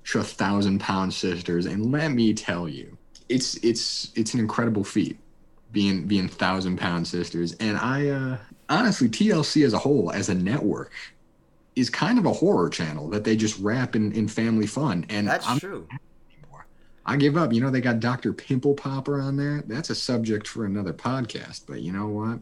show 0.06 0.22
Thousand 0.22 0.78
Pound 0.78 1.12
Sisters, 1.12 1.66
and 1.66 1.90
let 1.90 2.12
me 2.12 2.32
tell 2.32 2.68
you, 2.68 2.96
it's 3.28 3.56
it's 3.56 4.12
it's 4.14 4.34
an 4.34 4.40
incredible 4.40 4.84
feat 4.84 5.18
being 5.72 6.06
being 6.06 6.28
Thousand 6.28 6.78
Pound 6.78 7.08
Sisters, 7.08 7.54
and 7.54 7.76
I 7.76 8.08
uh, 8.08 8.38
honestly 8.68 9.08
TLC 9.08 9.66
as 9.66 9.72
a 9.72 9.78
whole 9.78 10.12
as 10.12 10.28
a 10.28 10.34
network 10.34 10.92
is 11.74 11.90
kind 11.90 12.20
of 12.20 12.24
a 12.24 12.32
horror 12.32 12.70
channel 12.70 13.10
that 13.10 13.24
they 13.24 13.36
just 13.36 13.58
wrap 13.58 13.96
in, 13.96 14.12
in 14.12 14.28
family 14.28 14.66
fun, 14.66 15.04
and 15.08 15.26
That's 15.26 15.46
I'm 15.46 15.58
true. 15.58 15.88
I 17.04 17.16
give 17.16 17.36
up. 17.36 17.52
You 17.52 17.60
know, 17.60 17.70
they 17.70 17.80
got 17.80 18.00
Dr. 18.00 18.32
Pimple 18.32 18.74
Popper 18.74 19.20
on 19.20 19.36
there. 19.36 19.62
That's 19.66 19.90
a 19.90 19.94
subject 19.94 20.46
for 20.46 20.64
another 20.64 20.92
podcast. 20.92 21.62
But 21.66 21.82
you 21.82 21.92
know 21.92 22.08
what? 22.08 22.40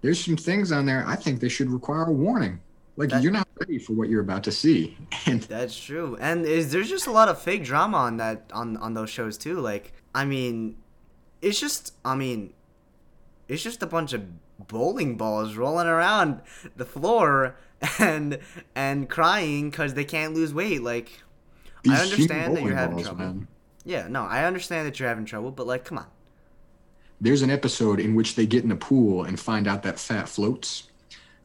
There's 0.00 0.22
some 0.22 0.36
things 0.36 0.72
on 0.72 0.86
there 0.86 1.04
I 1.06 1.16
think 1.16 1.40
they 1.40 1.48
should 1.48 1.70
require 1.70 2.04
a 2.04 2.12
warning. 2.12 2.60
Like 2.96 3.10
That- 3.10 3.22
you're 3.22 3.32
not 3.32 3.48
ready 3.58 3.78
for 3.78 3.92
what 3.92 4.08
you're 4.08 4.20
about 4.20 4.44
to 4.44 4.52
see. 4.52 4.96
And 5.26 5.42
That's 5.42 5.76
true. 5.78 6.16
And 6.20 6.44
is 6.46 6.70
there's 6.72 6.88
just 6.88 7.06
a 7.06 7.12
lot 7.12 7.28
of 7.28 7.40
fake 7.40 7.64
drama 7.64 7.96
on 7.98 8.16
that 8.18 8.50
on 8.52 8.76
on 8.76 8.94
those 8.94 9.10
shows 9.10 9.36
too. 9.38 9.58
Like, 9.60 9.92
I 10.14 10.24
mean, 10.24 10.76
it's 11.42 11.58
just 11.60 11.94
I 12.04 12.14
mean, 12.14 12.52
it's 13.48 13.62
just 13.62 13.82
a 13.82 13.86
bunch 13.86 14.12
of 14.12 14.22
bowling 14.68 15.16
balls 15.16 15.56
rolling 15.56 15.88
around 15.88 16.40
the 16.76 16.84
floor 16.84 17.56
and 17.98 18.38
and 18.76 19.08
crying 19.08 19.70
cuz 19.72 19.94
they 19.94 20.04
can't 20.04 20.34
lose 20.34 20.54
weight. 20.54 20.82
Like, 20.82 21.10
these 21.82 21.98
I 21.98 22.02
understand 22.02 22.56
that 22.56 22.62
you're 22.62 22.76
having 22.76 22.96
balls, 22.96 23.06
trouble. 23.08 23.24
man. 23.24 23.48
yeah, 23.84 24.06
no, 24.08 24.22
I 24.22 24.44
understand 24.44 24.86
that 24.86 25.00
you're 25.00 25.08
having 25.08 25.24
trouble, 25.24 25.50
but 25.50 25.66
like, 25.66 25.84
come 25.84 25.98
on. 25.98 26.06
There's 27.20 27.42
an 27.42 27.50
episode 27.50 27.98
in 28.00 28.14
which 28.14 28.34
they 28.36 28.46
get 28.46 28.64
in 28.64 28.70
a 28.70 28.76
pool 28.76 29.24
and 29.24 29.38
find 29.38 29.66
out 29.66 29.82
that 29.82 29.98
fat 29.98 30.28
floats. 30.28 30.88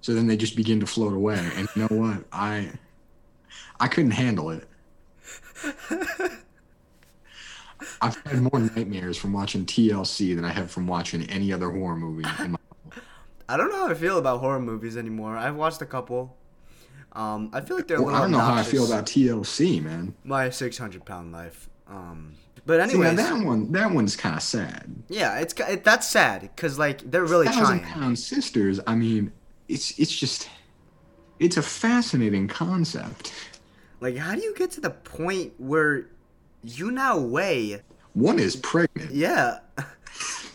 So 0.01 0.13
then 0.13 0.27
they 0.27 0.37
just 0.37 0.55
begin 0.55 0.79
to 0.79 0.85
float 0.85 1.13
away. 1.13 1.39
And 1.55 1.67
you 1.75 1.81
know 1.81 1.95
what? 1.97 2.23
I 2.31 2.71
I 3.79 3.87
couldn't 3.87 4.11
handle 4.11 4.49
it. 4.51 4.67
I've 8.01 8.15
had 8.25 8.41
more 8.41 8.59
nightmares 8.59 9.17
from 9.17 9.33
watching 9.33 9.65
TLC 9.65 10.35
than 10.35 10.43
I 10.45 10.51
have 10.51 10.69
from 10.71 10.87
watching 10.87 11.23
any 11.29 11.51
other 11.53 11.69
horror 11.71 11.95
movie 11.95 12.25
in 12.43 12.51
my 12.51 12.57
I 13.47 13.57
don't 13.57 13.69
know 13.71 13.77
how 13.77 13.89
I 13.89 13.93
feel 13.95 14.19
about 14.19 14.39
horror 14.41 14.59
movies 14.59 14.95
anymore. 14.95 15.35
I've 15.35 15.55
watched 15.55 15.81
a 15.81 15.85
couple. 15.85 16.37
Um, 17.13 17.49
I 17.51 17.61
feel 17.61 17.77
like 17.77 17.87
they're 17.87 17.97
a 17.97 18.01
Well, 18.01 18.11
little 18.13 18.19
I 18.19 18.23
don't 18.25 18.31
know 18.31 18.39
how 18.39 18.53
I 18.53 18.63
feel 18.63 18.85
about 18.85 19.05
TLC, 19.07 19.81
man. 19.81 20.13
my 20.23 20.49
600 20.51 21.03
pound 21.03 21.31
life. 21.31 21.67
Um, 21.87 22.35
but 22.67 22.87
See, 22.91 22.99
now 22.99 23.13
that 23.13 23.43
one, 23.43 23.71
that 23.71 23.91
one's 23.91 24.15
kind 24.15 24.35
of 24.35 24.43
sad. 24.43 24.93
yeah, 25.07 25.39
it's 25.39 25.55
it, 25.67 25.83
that's 25.83 26.07
sad 26.07 26.41
because 26.41 26.77
like 26.77 27.09
they're 27.09 27.25
really 27.25 27.47
Thousand 27.47 27.79
trying. 27.81 27.93
Pound 27.93 28.19
Sisters. 28.19 28.79
I 28.85 28.93
mean, 28.93 29.31
it's 29.69 29.97
it's 29.99 30.11
just, 30.11 30.49
it's 31.39 31.55
a 31.57 31.61
fascinating 31.61 32.47
concept. 32.47 33.31
Like, 34.01 34.17
how 34.17 34.35
do 34.35 34.41
you 34.41 34.53
get 34.55 34.71
to 34.71 34.81
the 34.81 34.89
point 34.89 35.53
where 35.57 36.07
you 36.63 36.91
now 36.91 37.17
weigh 37.17 37.81
One 38.13 38.39
is 38.39 38.55
pregnant. 38.55 39.11
Yeah. 39.11 39.59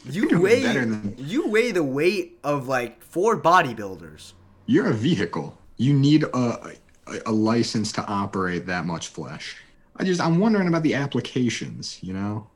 You 0.06 0.38
weigh 0.38 0.60
than- 0.60 1.14
you 1.16 1.48
weigh 1.48 1.70
the 1.72 1.82
weight 1.82 2.38
of 2.44 2.68
like 2.68 3.02
four 3.02 3.40
bodybuilders. 3.40 4.34
You're 4.66 4.88
a 4.88 4.92
vehicle. 4.92 5.56
You 5.78 5.94
need 5.94 6.24
a, 6.24 6.74
a, 7.06 7.20
a 7.24 7.32
license 7.32 7.90
to 7.92 8.04
operate 8.04 8.66
that 8.66 8.84
much 8.84 9.08
flesh. 9.08 9.56
I 9.96 10.04
just 10.04 10.20
I'm 10.20 10.38
wondering 10.40 10.68
about 10.68 10.82
the 10.82 10.94
applications. 10.94 11.98
You 12.02 12.12
know, 12.12 12.46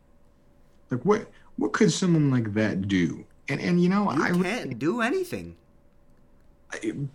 like 0.90 1.02
what 1.06 1.30
what 1.56 1.72
could 1.72 1.90
someone 1.90 2.30
like 2.30 2.52
that 2.52 2.86
do? 2.86 3.24
And 3.48 3.62
and 3.62 3.82
you 3.82 3.88
know 3.88 4.12
You 4.12 4.22
I 4.24 4.30
can't 4.32 4.78
do 4.78 5.00
anything. 5.00 5.56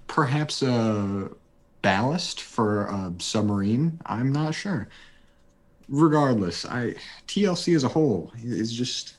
Perhaps 0.08 0.62
a 0.62 1.30
ballast 1.82 2.42
for 2.42 2.86
a 2.88 3.14
submarine. 3.20 4.00
I'm 4.06 4.32
not 4.32 4.56
sure. 4.56 4.88
Regardless, 5.90 6.66
I 6.66 6.96
TLC 7.28 7.76
as 7.76 7.84
a 7.84 7.90
whole 7.90 8.32
is 8.42 8.72
just 8.72 9.16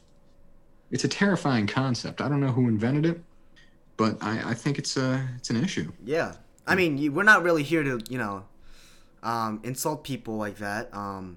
it's 0.90 1.04
a 1.04 1.08
terrifying 1.08 1.66
concept. 1.66 2.20
I 2.20 2.28
don't 2.28 2.40
know 2.40 2.52
who 2.52 2.68
invented 2.68 3.06
it, 3.06 3.20
but 3.96 4.16
I, 4.22 4.50
I 4.50 4.54
think 4.54 4.78
it's 4.78 4.96
a 4.96 5.28
it's 5.36 5.50
an 5.50 5.62
issue. 5.62 5.92
Yeah. 6.04 6.34
I 6.66 6.74
mean, 6.74 6.98
you, 6.98 7.12
we're 7.12 7.24
not 7.24 7.42
really 7.42 7.62
here 7.62 7.82
to, 7.82 8.00
you 8.08 8.18
know, 8.18 8.44
um, 9.22 9.60
insult 9.64 10.04
people 10.04 10.36
like 10.36 10.58
that, 10.58 10.94
um, 10.94 11.36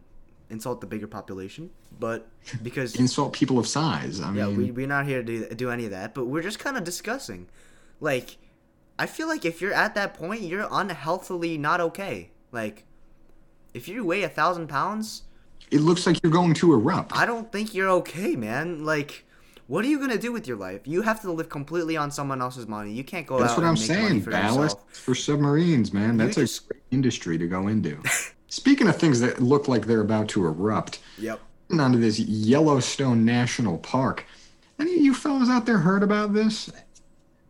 insult 0.49 0.81
the 0.81 0.87
bigger 0.87 1.07
population, 1.07 1.69
but 1.99 2.27
because 2.63 2.95
Insult 2.99 3.33
people 3.33 3.59
of 3.59 3.67
size. 3.67 4.21
I 4.21 4.33
yeah, 4.33 4.47
mean, 4.47 4.57
we 4.57 4.71
we're 4.71 4.87
not 4.87 5.05
here 5.05 5.23
to 5.23 5.47
do, 5.49 5.55
do 5.55 5.69
any 5.69 5.85
of 5.85 5.91
that, 5.91 6.13
but 6.13 6.25
we're 6.25 6.43
just 6.43 6.59
kind 6.59 6.77
of 6.77 6.83
discussing. 6.83 7.47
Like, 7.99 8.37
I 8.99 9.05
feel 9.05 9.27
like 9.27 9.45
if 9.45 9.61
you're 9.61 9.73
at 9.73 9.95
that 9.95 10.13
point, 10.13 10.41
you're 10.41 10.67
unhealthily 10.71 11.57
not 11.57 11.79
okay. 11.81 12.31
Like, 12.51 12.85
if 13.73 13.87
you 13.87 14.03
weigh 14.03 14.23
a 14.23 14.29
thousand 14.29 14.67
pounds, 14.67 15.23
it 15.69 15.81
looks 15.81 16.07
like 16.07 16.21
you're 16.23 16.31
going 16.31 16.53
to 16.55 16.73
erupt. 16.73 17.15
I 17.15 17.25
don't 17.25 17.51
think 17.51 17.73
you're 17.73 17.89
okay, 17.89 18.35
man. 18.35 18.85
Like, 18.85 19.25
what 19.67 19.83
are 19.83 19.87
you 19.87 19.99
gonna 19.99 20.17
do 20.17 20.31
with 20.31 20.47
your 20.47 20.57
life? 20.57 20.81
You 20.85 21.01
have 21.01 21.21
to 21.21 21.31
live 21.31 21.49
completely 21.49 21.97
on 21.97 22.09
someone 22.09 22.41
else's 22.41 22.67
money. 22.67 22.91
You 22.93 23.03
can't 23.03 23.27
go 23.27 23.37
That's 23.39 23.51
out 23.51 23.57
what 23.59 23.67
I'm 23.67 23.77
saying. 23.77 24.21
for 24.21 24.31
Ballast 24.31 24.77
yourself. 24.77 24.93
for 24.93 25.13
submarines, 25.15 25.93
man. 25.93 26.17
That's 26.17 26.35
just- 26.37 26.63
a 26.65 26.67
great 26.73 26.83
industry 26.91 27.37
to 27.37 27.47
go 27.47 27.67
into. 27.67 28.01
Speaking 28.47 28.87
of 28.87 28.95
things 28.95 29.19
that 29.19 29.41
look 29.41 29.67
like 29.67 29.85
they're 29.85 29.99
about 30.01 30.29
to 30.29 30.45
erupt, 30.45 30.99
Yep. 31.17 31.39
onto 31.77 31.99
this 31.99 32.17
Yellowstone 32.17 33.25
National 33.25 33.77
Park. 33.77 34.25
Any 34.79 34.95
of 34.95 35.01
you 35.01 35.13
fellas 35.13 35.49
out 35.49 35.65
there 35.65 35.79
heard 35.79 36.01
about 36.01 36.33
this? 36.33 36.71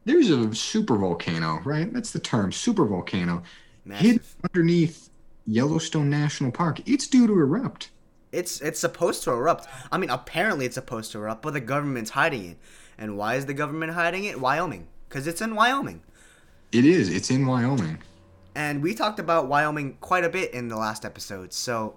There's 0.08 0.30
a 0.30 0.56
super 0.56 0.96
volcano, 0.96 1.60
right? 1.66 1.92
That's 1.92 2.12
the 2.12 2.20
term, 2.20 2.54
super 2.54 2.86
volcano, 2.86 3.44
hidden 3.86 4.22
underneath 4.42 5.10
Yellowstone 5.46 6.10
National 6.10 6.50
Park. 6.50 6.80
It's 6.88 7.08
due 7.08 7.28
to 7.28 7.34
erupt. 7.34 7.90
It's 8.32 8.62
it's 8.62 8.80
supposed 8.80 9.24
to 9.24 9.32
erupt. 9.32 9.68
I 9.92 9.98
mean, 9.98 10.10
apparently 10.10 10.66
it's 10.66 10.76
supposed 10.76 11.12
to 11.12 11.18
erupt, 11.18 11.42
but 11.42 11.52
the 11.52 11.60
government's 11.60 12.12
hiding 12.12 12.52
it. 12.52 12.58
And 12.98 13.18
why 13.18 13.36
is 13.36 13.48
the 13.48 13.54
government 13.54 13.92
hiding 13.92 14.24
it? 14.24 14.40
Wyoming, 14.40 14.88
because 15.10 15.28
it's 15.28 15.42
in 15.42 15.56
Wyoming. 15.56 16.02
It 16.72 16.86
is. 16.86 17.10
It's 17.10 17.30
in 17.30 17.46
Wyoming. 17.46 17.98
And 18.56 18.82
we 18.82 18.96
talked 18.96 19.20
about 19.20 19.48
Wyoming 19.48 19.98
quite 20.00 20.24
a 20.24 20.30
bit 20.30 20.54
in 20.54 20.70
the 20.70 20.78
last 20.78 21.04
episode. 21.04 21.52
So 21.52 21.96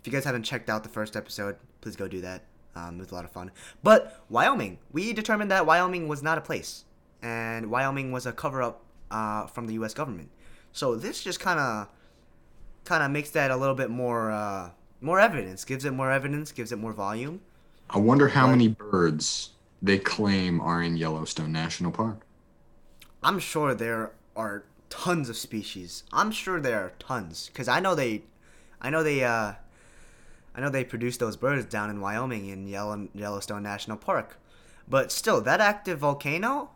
if 0.00 0.06
you 0.06 0.12
guys 0.12 0.24
haven't 0.24 0.44
checked 0.44 0.70
out 0.70 0.84
the 0.84 0.88
first 0.88 1.16
episode, 1.16 1.56
please 1.80 1.96
go 1.96 2.06
do 2.06 2.20
that. 2.20 2.44
Um, 2.76 2.94
it 2.96 3.00
was 3.00 3.10
a 3.10 3.14
lot 3.16 3.24
of 3.24 3.32
fun. 3.32 3.50
But 3.82 4.22
Wyoming, 4.28 4.78
we 4.92 5.12
determined 5.12 5.50
that 5.50 5.66
Wyoming 5.66 6.06
was 6.06 6.22
not 6.22 6.38
a 6.38 6.40
place, 6.40 6.84
and 7.22 7.70
Wyoming 7.70 8.12
was 8.12 8.26
a 8.26 8.32
cover 8.32 8.62
up 8.62 8.82
uh, 9.10 9.46
from 9.46 9.66
the 9.66 9.74
U.S. 9.74 9.94
government. 9.94 10.30
So 10.72 10.94
this 10.96 11.22
just 11.22 11.40
kind 11.40 11.58
of 11.60 11.88
kind 12.84 13.02
of 13.02 13.10
makes 13.10 13.30
that 13.30 13.50
a 13.50 13.56
little 13.56 13.74
bit 13.74 13.90
more 13.90 14.30
uh, 14.30 14.70
more 15.00 15.20
evidence. 15.20 15.64
Gives 15.64 15.84
it 15.84 15.92
more 15.92 16.10
evidence. 16.10 16.52
Gives 16.52 16.72
it 16.72 16.78
more 16.78 16.92
volume. 16.92 17.40
I 17.90 17.98
wonder 17.98 18.28
how 18.28 18.46
What? 18.46 18.52
many 18.52 18.68
birds 18.68 19.50
they 19.82 19.98
claim 19.98 20.60
are 20.60 20.82
in 20.82 20.96
Yellowstone 20.96 21.52
National 21.52 21.92
Park. 21.92 22.26
I'm 23.22 23.38
sure 23.38 23.74
there 23.74 24.12
are 24.36 24.64
tons 24.90 25.28
of 25.28 25.36
species. 25.36 26.04
I'm 26.12 26.30
sure 26.30 26.60
there 26.60 26.80
are 26.80 26.92
tons 26.98 27.48
because 27.48 27.68
I 27.68 27.80
know 27.80 27.94
they, 27.94 28.22
I 28.80 28.90
know 28.90 29.02
they, 29.02 29.24
uh, 29.24 29.54
I 30.54 30.60
know 30.60 30.68
they 30.70 30.84
produce 30.84 31.16
those 31.16 31.36
birds 31.36 31.66
down 31.66 31.90
in 31.90 32.00
Wyoming 32.00 32.46
in 32.48 32.66
Yellow, 32.66 33.08
Yellowstone 33.14 33.62
National 33.62 33.96
Park. 33.96 34.38
But 34.88 35.12
still, 35.12 35.40
that 35.42 35.60
active 35.60 35.98
volcano, 36.00 36.70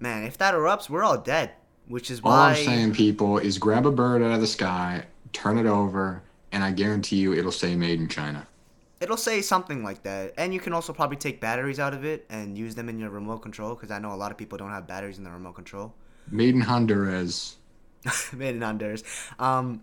man, 0.00 0.24
if 0.24 0.38
that 0.38 0.54
erupts, 0.54 0.88
we're 0.88 1.02
all 1.04 1.18
dead. 1.18 1.52
Which 1.86 2.10
is 2.10 2.20
All 2.24 2.32
why 2.32 2.50
I'm 2.50 2.54
saying, 2.54 2.92
people, 2.92 3.38
is 3.38 3.58
grab 3.58 3.86
a 3.86 3.92
bird 3.92 4.22
out 4.22 4.32
of 4.32 4.40
the 4.40 4.46
sky, 4.46 5.06
turn 5.32 5.58
it 5.58 5.66
over, 5.66 6.22
and 6.52 6.64
I 6.64 6.72
guarantee 6.72 7.16
you 7.16 7.32
it'll 7.34 7.52
say 7.52 7.76
made 7.76 8.00
in 8.00 8.08
China. 8.08 8.48
it'll 9.00 9.16
say 9.16 9.42
something 9.42 9.82
like 9.84 10.02
that. 10.02 10.34
And 10.36 10.52
you 10.54 10.60
can 10.60 10.72
also 10.72 10.92
probably 10.92 11.16
take 11.16 11.40
batteries 11.40 11.78
out 11.78 11.94
of 11.94 12.04
it 12.04 12.26
and 12.30 12.56
use 12.56 12.74
them 12.74 12.88
in 12.88 12.98
your 12.98 13.10
remote 13.10 13.38
control 13.38 13.74
because 13.74 13.90
I 13.90 13.98
know 13.98 14.12
a 14.12 14.16
lot 14.16 14.30
of 14.32 14.38
people 14.38 14.58
don't 14.58 14.70
have 14.70 14.86
batteries 14.86 15.18
in 15.18 15.24
their 15.24 15.32
remote 15.32 15.54
control. 15.54 15.94
Made 16.30 16.54
in 16.54 16.60
Honduras. 16.60 17.56
made 18.32 18.54
in 18.54 18.62
Honduras. 18.62 19.02
Um, 19.38 19.82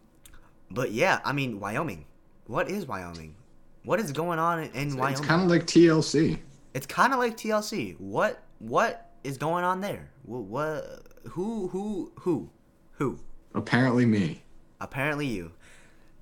but 0.71 0.91
yeah, 0.91 1.19
I 1.25 1.33
mean 1.33 1.59
Wyoming. 1.59 2.05
What 2.47 2.69
is 2.69 2.87
Wyoming? 2.87 3.35
What 3.83 3.99
is 3.99 4.11
going 4.11 4.39
on 4.39 4.59
in, 4.59 4.71
in 4.71 4.97
Wyoming? 4.97 5.11
It's 5.11 5.21
kind 5.21 5.41
of 5.43 5.49
like 5.49 5.65
TLC. 5.67 6.39
It's 6.73 6.85
kind 6.87 7.13
of 7.13 7.19
like 7.19 7.37
TLC. 7.37 7.99
What 7.99 8.43
what 8.59 9.10
is 9.23 9.37
going 9.37 9.63
on 9.63 9.81
there? 9.81 10.09
What, 10.23 10.43
what 10.43 11.07
who 11.29 11.67
who 11.67 12.11
who 12.19 12.49
who? 12.93 13.19
Apparently, 13.53 14.05
me. 14.05 14.43
Apparently 14.79 15.27
you. 15.27 15.51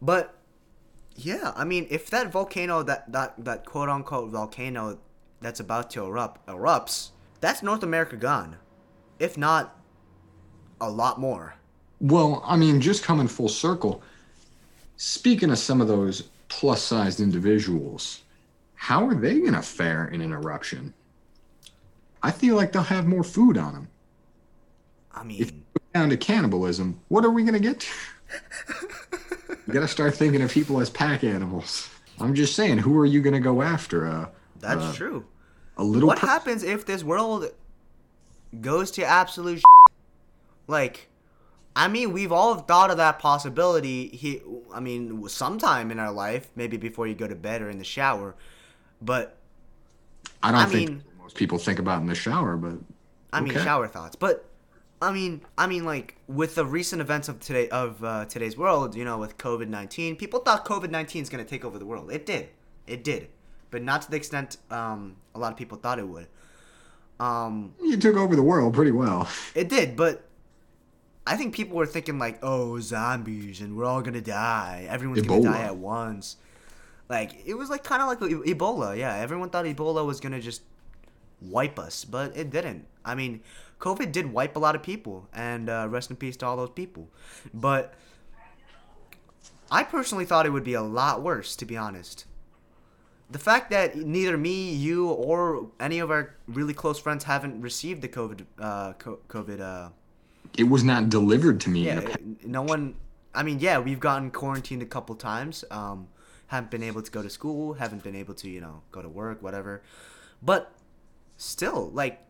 But 0.02 0.36
yeah, 1.16 1.54
I 1.56 1.66
mean, 1.66 1.88
if 1.90 2.10
that 2.10 2.32
volcano, 2.32 2.84
that 2.84 3.12
that 3.12 3.44
that 3.44 3.66
quote 3.66 3.90
unquote 3.90 4.32
volcano 4.32 5.00
that's 5.42 5.60
about 5.60 5.90
to 5.92 6.06
erupt 6.06 6.46
erupts, 6.48 7.12
that's 7.42 7.64
North 7.64 7.84
America 7.84 8.16
gone. 8.16 8.58
If 9.20 9.38
not, 9.38 9.78
a 10.80 10.90
lot 10.90 11.20
more. 11.20 11.56
Well, 12.00 12.42
I 12.46 12.56
mean, 12.56 12.80
just 12.80 13.04
coming 13.04 13.28
full 13.28 13.50
circle. 13.50 14.02
Speaking 14.96 15.52
of 15.52 15.58
some 15.58 15.82
of 15.82 15.88
those 15.88 16.30
plus-sized 16.48 17.20
individuals, 17.20 18.24
how 18.76 19.06
are 19.06 19.16
they 19.16 19.40
gonna 19.40 19.62
fare 19.62 20.08
in 20.08 20.22
an 20.22 20.32
eruption? 20.32 20.94
I 22.22 22.32
feel 22.32 22.56
like 22.56 22.72
they'll 22.72 22.84
have 22.84 23.08
more 23.08 23.24
food 23.24 23.58
on 23.58 23.74
them. 23.74 23.88
I 25.14 25.24
mean, 25.24 25.66
Down 25.94 26.10
to 26.10 26.18
cannibalism, 26.18 27.00
what 27.08 27.26
are 27.26 27.32
we 27.32 27.44
gonna 27.44 27.60
get 27.60 27.88
you 29.68 29.74
gotta 29.74 29.88
start 29.88 30.16
thinking 30.16 30.42
of 30.42 30.52
people 30.52 30.80
as 30.80 30.90
pack 30.90 31.24
animals. 31.24 31.90
I'm 32.20 32.36
just 32.36 32.56
saying, 32.56 32.80
who 32.80 32.98
are 33.00 33.06
you 33.06 33.22
gonna 33.22 33.40
go 33.40 33.62
after? 33.62 34.08
Uh, 34.08 34.28
that's 34.60 34.82
uh, 34.84 34.94
true. 34.94 35.26
a 35.78 35.84
little. 35.84 36.08
what 36.08 36.20
per- 36.20 36.28
happens 36.28 36.64
if 36.64 36.86
this 36.86 37.04
world 37.04 37.46
goes 38.62 38.92
to 38.92 39.04
absolute 39.04 39.62
like 40.68 41.08
i 41.76 41.88
mean 41.88 42.12
we've 42.12 42.32
all 42.32 42.56
thought 42.56 42.90
of 42.90 42.98
that 42.98 43.20
possibility 43.20 44.08
he 44.08 44.42
i 44.74 44.80
mean 44.80 45.28
sometime 45.30 45.92
in 45.92 46.00
our 46.00 46.12
life 46.12 46.50
maybe 46.56 46.76
before 46.76 47.06
you 47.06 47.14
go 47.14 47.28
to 47.28 47.36
bed 47.36 47.62
or 47.62 47.70
in 47.70 47.78
the 47.78 47.84
shower 47.84 48.36
but 49.02 49.38
I 50.42 50.52
don't 50.52 50.62
I 50.62 50.66
think 50.66 50.90
mean- 50.90 51.04
most 51.30 51.38
people 51.38 51.60
think 51.60 51.78
about 51.78 52.02
in 52.02 52.08
the 52.08 52.16
shower, 52.16 52.58
but 52.58 52.74
i 53.32 53.40
mean 53.40 53.52
Okay. 53.54 53.64
shower 53.64 53.88
thoughts 53.88 54.16
but 54.16 54.46
i 55.00 55.12
mean 55.12 55.42
i 55.60 55.68
mean 55.68 55.86
like 55.86 56.16
with 56.28 56.56
the 56.56 56.66
recent 56.66 57.00
events 57.02 57.30
of 57.30 57.40
today 57.40 57.70
of 57.70 58.04
uh, 58.04 58.26
today's 58.26 58.58
world 58.58 58.96
you 58.96 59.06
know 59.06 59.20
with 59.20 59.38
covid-19 59.38 60.18
people 60.18 60.40
thought 60.40 60.66
covid-19 60.66 61.22
is 61.22 61.30
going 61.30 61.44
to 61.44 61.48
take 61.50 61.64
over 61.64 61.78
the 61.78 61.86
world 61.86 62.12
it 62.12 62.26
did 62.26 62.50
it 62.88 63.04
did 63.04 63.28
but 63.70 63.84
not 63.84 64.02
to 64.02 64.10
the 64.10 64.18
extent 64.18 64.58
um, 64.72 65.16
a 65.36 65.40
lot 65.40 65.52
of 65.52 65.58
people 65.60 65.78
thought 65.78 66.00
it 66.00 66.08
would 66.08 66.28
um, 67.20 67.76
you 67.84 67.96
took 67.98 68.16
over 68.16 68.34
the 68.36 68.42
world 68.42 68.74
pretty 68.74 68.92
well. 68.92 69.28
It 69.54 69.68
did, 69.68 69.98
but 69.98 70.24
I 71.28 71.36
think 71.36 71.54
people 71.54 71.76
were 71.76 71.86
thinking 71.86 72.18
like, 72.18 72.40
"Oh, 72.42 72.80
zombies, 72.80 73.60
and 73.60 73.76
we're 73.76 73.84
all 73.84 74.02
gonna 74.02 74.22
die. 74.22 74.88
Everyone's 74.90 75.22
Ebola. 75.24 75.28
gonna 75.44 75.58
die 75.58 75.64
at 75.64 75.76
once." 75.76 76.38
Like 77.10 77.46
it 77.46 77.56
was 77.56 77.70
like 77.70 77.84
kind 77.84 78.02
of 78.02 78.08
like 78.08 78.20
Ebola. 78.22 78.98
Yeah, 78.98 79.14
everyone 79.18 79.50
thought 79.50 79.66
Ebola 79.66 80.06
was 80.06 80.22
gonna 80.22 80.40
just 80.40 80.62
wipe 81.42 81.80
us, 81.80 82.06
but 82.06 82.36
it 82.36 82.50
didn't. 82.50 82.86
I 83.06 83.16
mean, 83.16 83.42
COVID 83.80 84.12
did 84.12 84.32
wipe 84.32 84.56
a 84.56 84.60
lot 84.60 84.76
of 84.76 84.84
people, 84.84 85.28
and 85.34 85.70
uh, 85.70 85.88
rest 85.90 86.10
in 86.10 86.16
peace 86.18 86.36
to 86.38 86.46
all 86.46 86.58
those 86.58 86.70
people. 86.72 87.10
But 87.54 87.94
I 89.72 89.84
personally 89.84 90.26
thought 90.26 90.46
it 90.46 90.50
would 90.52 90.64
be 90.64 90.74
a 90.74 90.82
lot 90.82 91.22
worse, 91.22 91.56
to 91.58 91.66
be 91.66 91.78
honest. 91.78 92.26
The 93.32 93.40
fact 93.40 93.70
that 93.70 93.96
neither 93.96 94.38
me, 94.38 94.74
you, 94.74 95.08
or 95.08 95.68
any 95.80 96.00
of 96.00 96.10
our 96.10 96.36
really 96.48 96.74
close 96.74 97.00
friends 97.00 97.24
haven't 97.26 97.62
received 97.62 98.02
the 98.02 98.08
COVID, 98.08 98.46
uh, 98.60 98.94
COVID, 98.94 99.62
uh, 99.62 99.90
It 100.58 100.64
was 100.64 100.84
not 100.84 101.10
delivered 101.10 101.62
to 101.62 101.70
me. 101.70 101.86
yeah, 101.86 102.16
no 102.44 102.64
one. 102.64 102.96
I 103.36 103.44
mean, 103.44 103.60
yeah, 103.60 103.78
we've 103.78 104.00
gotten 104.00 104.32
quarantined 104.32 104.82
a 104.82 104.88
couple 104.88 105.14
times. 105.16 105.64
Um, 105.70 106.08
haven't 106.48 106.72
been 106.72 106.82
able 106.82 107.04
to 107.04 107.12
go 107.12 107.22
to 107.22 107.30
school. 107.30 107.74
Haven't 107.74 108.02
been 108.02 108.16
able 108.16 108.34
to, 108.34 108.50
you 108.50 108.60
know, 108.60 108.82
go 108.92 109.04
to 109.04 109.08
work, 109.10 109.44
whatever. 109.44 109.84
But 110.42 110.72
still, 111.40 111.90
like, 111.92 112.22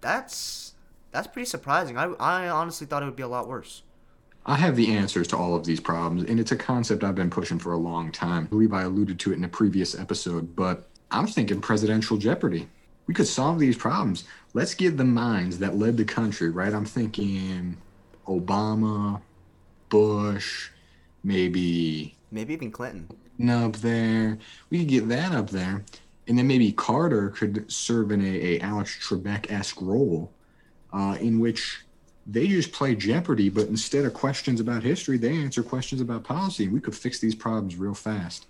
that's 0.00 0.74
that's 1.12 1.28
pretty 1.28 1.46
surprising. 1.46 1.96
I 1.96 2.06
I 2.18 2.48
honestly 2.48 2.86
thought 2.86 3.02
it 3.02 3.06
would 3.06 3.16
be 3.16 3.22
a 3.22 3.28
lot 3.28 3.48
worse. 3.48 3.82
I 4.44 4.56
have 4.56 4.76
the 4.76 4.92
answers 4.94 5.26
to 5.28 5.36
all 5.36 5.56
of 5.56 5.64
these 5.64 5.80
problems, 5.80 6.28
and 6.28 6.38
it's 6.38 6.52
a 6.52 6.56
concept 6.56 7.02
I've 7.04 7.16
been 7.16 7.30
pushing 7.30 7.58
for 7.58 7.72
a 7.72 7.76
long 7.78 8.12
time. 8.12 8.44
I 8.44 8.46
believe 8.48 8.72
I 8.72 8.82
alluded 8.82 9.18
to 9.20 9.32
it 9.32 9.36
in 9.36 9.44
a 9.44 9.48
previous 9.48 9.98
episode, 9.98 10.54
but 10.54 10.88
I'm 11.10 11.26
thinking 11.26 11.60
presidential 11.60 12.16
jeopardy. 12.16 12.68
We 13.08 13.14
could 13.14 13.26
solve 13.26 13.58
these 13.58 13.76
problems. 13.76 14.24
Let's 14.54 14.74
get 14.74 14.96
the 14.96 15.04
minds 15.04 15.58
that 15.58 15.76
led 15.76 15.96
the 15.96 16.04
country, 16.04 16.50
right? 16.50 16.72
I'm 16.72 16.84
thinking 16.84 17.76
Obama, 18.26 19.20
Bush, 19.88 20.70
maybe 21.24 22.16
Maybe 22.30 22.54
even 22.54 22.70
Clinton. 22.70 23.08
No, 23.38 23.66
up 23.66 23.76
there. 23.76 24.38
We 24.70 24.80
could 24.80 24.88
get 24.88 25.08
that 25.08 25.32
up 25.32 25.50
there, 25.50 25.84
and 26.28 26.38
then 26.38 26.46
maybe 26.46 26.72
Carter 26.72 27.30
could 27.30 27.70
serve 27.70 28.10
in 28.10 28.20
a, 28.24 28.56
a 28.56 28.60
Alex 28.60 28.98
Trebek 29.00 29.50
esque 29.50 29.80
role, 29.80 30.32
uh, 30.92 31.16
in 31.20 31.38
which 31.38 31.84
they 32.26 32.48
just 32.48 32.72
play 32.72 32.94
Jeopardy, 32.94 33.48
but 33.48 33.68
instead 33.68 34.04
of 34.04 34.12
questions 34.12 34.60
about 34.60 34.82
history, 34.82 35.16
they 35.16 35.36
answer 35.36 35.62
questions 35.62 36.00
about 36.00 36.24
policy, 36.24 36.64
and 36.64 36.72
we 36.72 36.80
could 36.80 36.94
fix 36.94 37.20
these 37.20 37.34
problems 37.34 37.76
real 37.76 37.94
fast. 37.94 38.46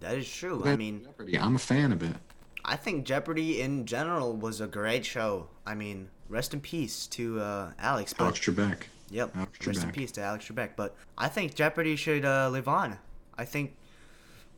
That 0.00 0.16
is 0.16 0.30
true. 0.30 0.62
I 0.64 0.76
mean, 0.76 1.02
Jeopardy, 1.04 1.38
I'm 1.38 1.56
a 1.56 1.58
fan 1.58 1.92
of 1.92 2.02
it. 2.02 2.16
I 2.64 2.76
think 2.76 3.04
Jeopardy 3.04 3.60
in 3.60 3.84
general 3.84 4.34
was 4.34 4.60
a 4.60 4.66
great 4.66 5.04
show. 5.04 5.48
I 5.66 5.74
mean, 5.74 6.08
rest 6.28 6.54
in 6.54 6.60
peace 6.60 7.06
to 7.08 7.40
uh, 7.40 7.72
Alex. 7.78 8.14
But, 8.14 8.24
Alex 8.24 8.40
Trebek. 8.40 8.82
yep, 9.10 9.36
Alex 9.36 9.66
rest 9.66 9.84
in 9.84 9.90
peace 9.92 10.12
to 10.12 10.22
Alex 10.22 10.46
Trebek. 10.46 10.70
But 10.76 10.96
I 11.18 11.28
think 11.28 11.54
Jeopardy 11.54 11.96
should 11.96 12.24
uh, 12.24 12.48
live 12.50 12.68
on. 12.68 12.98
I 13.36 13.44
think, 13.44 13.74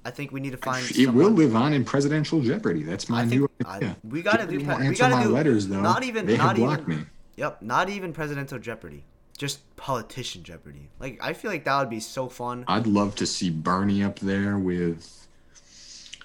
I 0.05 0.11
think 0.11 0.33
we 0.33 0.41
need 0.41 0.51
to 0.53 0.57
find. 0.57 0.85
It 0.91 0.95
someone- 0.97 1.15
will 1.17 1.31
live 1.31 1.55
on 1.55 1.73
in 1.73 1.85
presidential 1.85 2.41
Jeopardy. 2.41 2.83
That's 2.83 3.09
my 3.09 3.25
new 3.25 3.49
think 3.59 3.69
I, 3.69 3.77
idea. 3.77 3.97
we 4.03 4.23
gotta 4.23 4.47
do. 4.47 4.59
won't 4.65 4.81
We 4.81 4.87
answer 4.89 5.09
my 5.09 5.23
do. 5.25 5.29
letters 5.31 5.69
though. 5.69 5.81
Not 5.81 6.03
even. 6.03 6.27
they 6.27 6.37
not 6.37 6.57
blocked 6.57 6.83
even. 6.89 7.01
me. 7.01 7.07
Yep, 7.37 7.63
not 7.63 7.89
even 7.89 8.13
presidential 8.13 8.59
Jeopardy. 8.59 9.05
Just 9.39 9.75
politician 9.77 10.43
Jeopardy. 10.43 10.89
Like 11.01 11.19
I 11.23 11.33
feel 11.33 11.51
like 11.51 11.65
that 11.65 11.79
would 11.79 11.91
be 11.91 12.01
so 12.01 12.29
fun. 12.29 12.65
I'd 12.69 12.87
love 12.87 13.15
to 13.17 13.27
see 13.27 13.49
Bernie 13.51 14.03
up 14.03 14.19
there 14.19 14.59
with 14.59 15.27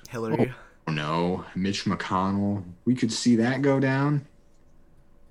Hillary. 0.09 0.53
Oh 0.87 0.91
no, 0.91 1.45
Mitch 1.55 1.85
McConnell. 1.85 2.63
We 2.85 2.95
could 2.95 3.11
see 3.11 3.35
that 3.37 3.61
go 3.61 3.79
down. 3.79 4.25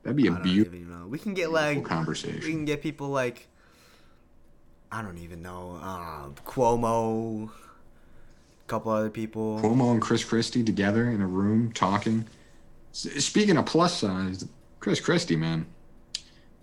That'd 0.02 0.16
be 0.16 0.28
a 0.28 0.32
beautiful. 0.32 1.08
We 1.08 1.18
can 1.18 1.34
get 1.34 1.50
like 1.50 1.84
conversation. 1.84 2.40
we 2.44 2.50
can 2.52 2.64
get 2.64 2.80
people 2.82 3.08
like 3.08 3.48
I 4.92 5.02
don't 5.02 5.18
even 5.18 5.42
know. 5.42 5.78
Uh, 5.82 6.28
Cuomo, 6.48 7.50
a 8.66 8.68
couple 8.68 8.90
other 8.90 9.10
people. 9.10 9.60
Cuomo 9.60 9.92
and 9.92 10.02
Chris 10.02 10.24
Christie 10.24 10.64
together 10.64 11.08
in 11.10 11.20
a 11.20 11.26
room 11.26 11.72
talking. 11.72 12.26
S- 12.92 13.24
Speaking 13.24 13.56
of 13.56 13.66
plus 13.66 13.96
size, 13.96 14.44
Chris 14.80 15.00
Christie, 15.00 15.36
man, 15.36 15.66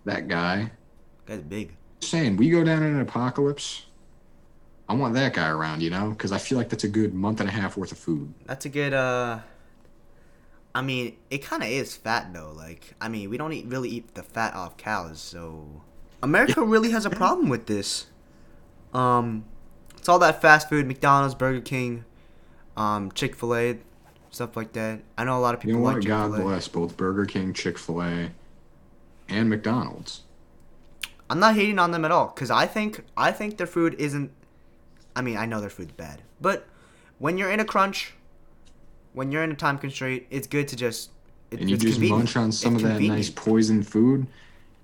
that 0.03 0.27
guy. 0.27 0.71
Guy's 1.25 1.41
big. 1.41 1.71
Saying 2.01 2.35
we 2.35 2.49
go 2.49 2.63
down 2.63 2.83
in 2.83 2.95
an 2.95 3.01
apocalypse. 3.01 3.85
I 4.89 4.95
want 4.95 5.13
that 5.13 5.33
guy 5.33 5.47
around, 5.47 5.81
you 5.81 5.89
know, 5.89 6.09
because 6.09 6.33
I 6.33 6.37
feel 6.37 6.57
like 6.57 6.67
that's 6.67 6.83
a 6.83 6.89
good 6.89 7.13
month 7.13 7.39
and 7.39 7.47
a 7.47 7.51
half 7.53 7.77
worth 7.77 7.93
of 7.93 7.97
food. 7.97 8.33
That's 8.45 8.65
a 8.65 8.69
good. 8.69 8.93
uh 8.93 9.39
I 10.75 10.81
mean, 10.81 11.15
it 11.29 11.37
kind 11.43 11.63
of 11.63 11.69
is 11.69 11.95
fat 11.95 12.33
though. 12.33 12.51
Like, 12.53 12.95
I 12.99 13.07
mean, 13.07 13.29
we 13.29 13.37
don't 13.37 13.53
eat, 13.53 13.65
really 13.67 13.89
eat 13.89 14.15
the 14.15 14.23
fat 14.23 14.53
off 14.55 14.75
cows, 14.75 15.21
so 15.21 15.81
America 16.21 16.61
really 16.61 16.91
has 16.91 17.05
a 17.05 17.09
problem 17.09 17.47
with 17.47 17.67
this. 17.67 18.07
Um, 18.93 19.45
it's 20.03 20.09
all 20.09 20.19
that 20.19 20.41
fast 20.41 20.67
food, 20.67 20.85
McDonald's, 20.85 21.33
Burger 21.33 21.61
King, 21.61 22.03
um, 22.75 23.09
Chick 23.13 23.37
Fil 23.37 23.55
A, 23.55 23.77
stuff 24.31 24.57
like 24.57 24.73
that. 24.73 24.99
I 25.17 25.23
know 25.23 25.37
a 25.37 25.39
lot 25.39 25.55
of 25.55 25.61
people 25.61 25.77
You 25.77 25.77
know 25.77 25.85
like 25.85 25.95
what? 25.95 26.05
God 26.05 26.41
bless 26.41 26.67
both 26.67 26.97
Burger 26.97 27.25
King, 27.25 27.53
Chick 27.53 27.77
Fil 27.77 28.01
A, 28.03 28.29
and 29.29 29.49
McDonald's. 29.49 30.23
I'm 31.29 31.39
not 31.39 31.55
hating 31.55 31.79
on 31.79 31.91
them 31.91 32.03
at 32.03 32.11
all 32.11 32.33
because 32.35 32.51
I 32.51 32.65
think 32.65 33.05
I 33.15 33.31
think 33.31 33.55
their 33.55 33.65
food 33.65 33.95
isn't. 33.97 34.29
I 35.15 35.21
mean, 35.21 35.37
I 35.37 35.45
know 35.45 35.61
their 35.61 35.69
food's 35.69 35.93
bad, 35.93 36.21
but 36.41 36.67
when 37.19 37.37
you're 37.37 37.49
in 37.49 37.61
a 37.61 37.65
crunch, 37.65 38.13
when 39.13 39.31
you're 39.31 39.45
in 39.45 39.51
a 39.53 39.55
time 39.55 39.77
constraint, 39.77 40.23
it's 40.29 40.47
good 40.47 40.67
to 40.67 40.75
just. 40.75 41.11
It, 41.49 41.61
and 41.61 41.69
you 41.69 41.75
it's 41.75 41.83
just 41.85 41.93
convenient. 41.93 42.17
munch 42.25 42.35
on 42.35 42.51
some 42.51 42.75
It's 42.75 42.83
of 42.83 42.89
that 42.89 42.99
nice 43.01 43.29
poison 43.29 43.83
food, 43.83 44.27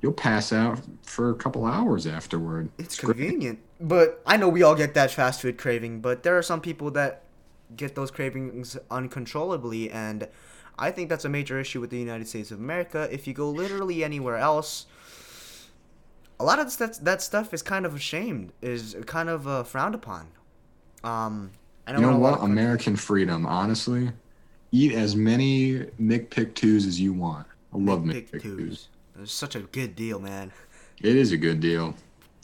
you'll 0.01 0.13
pass 0.13 0.51
out 0.53 0.79
for 1.03 1.29
a 1.29 1.35
couple 1.35 1.65
hours 1.65 2.07
afterward. 2.07 2.69
It's 2.77 2.97
great. 2.99 3.17
convenient, 3.17 3.59
but 3.79 4.21
I 4.25 4.37
know 4.37 4.49
we 4.49 4.63
all 4.63 4.75
get 4.75 4.93
that 4.93 5.11
fast 5.11 5.41
food 5.41 5.57
craving. 5.57 6.01
But 6.01 6.23
there 6.23 6.37
are 6.37 6.43
some 6.43 6.61
people 6.61 6.91
that 6.91 7.23
get 7.75 7.95
those 7.95 8.11
cravings 8.11 8.77
uncontrollably, 8.89 9.89
and 9.91 10.27
I 10.77 10.91
think 10.91 11.09
that's 11.09 11.25
a 11.25 11.29
major 11.29 11.59
issue 11.59 11.79
with 11.81 11.89
the 11.89 11.99
United 11.99 12.27
States 12.27 12.51
of 12.51 12.59
America. 12.59 13.07
If 13.11 13.27
you 13.27 13.33
go 13.33 13.49
literally 13.49 14.03
anywhere 14.03 14.37
else, 14.37 14.85
a 16.39 16.43
lot 16.43 16.59
of 16.59 16.75
that 16.77 17.03
that 17.03 17.21
stuff 17.21 17.53
is 17.53 17.61
kind 17.61 17.85
of 17.85 17.95
ashamed, 17.95 18.53
is 18.61 18.95
kind 19.05 19.29
of 19.29 19.47
uh, 19.47 19.63
frowned 19.63 19.95
upon. 19.95 20.27
Um, 21.03 21.51
I 21.87 21.93
You 21.95 22.01
know 22.01 22.15
a 22.15 22.17
lot 22.17 22.39
what? 22.39 22.41
American 22.41 22.95
freedom, 22.95 23.45
honestly. 23.45 24.11
Eat 24.71 24.93
as 24.93 25.15
many 25.15 25.79
McPick 25.99 26.53
twos 26.53 26.85
as 26.85 26.99
you 27.01 27.13
want. 27.13 27.47
I 27.73 27.77
love 27.77 28.05
Pick 28.05 28.31
McPick 28.31 28.41
twos. 28.41 28.89
It's 29.21 29.33
such 29.33 29.55
a 29.55 29.61
good 29.61 29.95
deal, 29.95 30.19
man. 30.19 30.51
It 31.01 31.15
is 31.15 31.31
a 31.31 31.37
good 31.37 31.59
deal. 31.59 31.95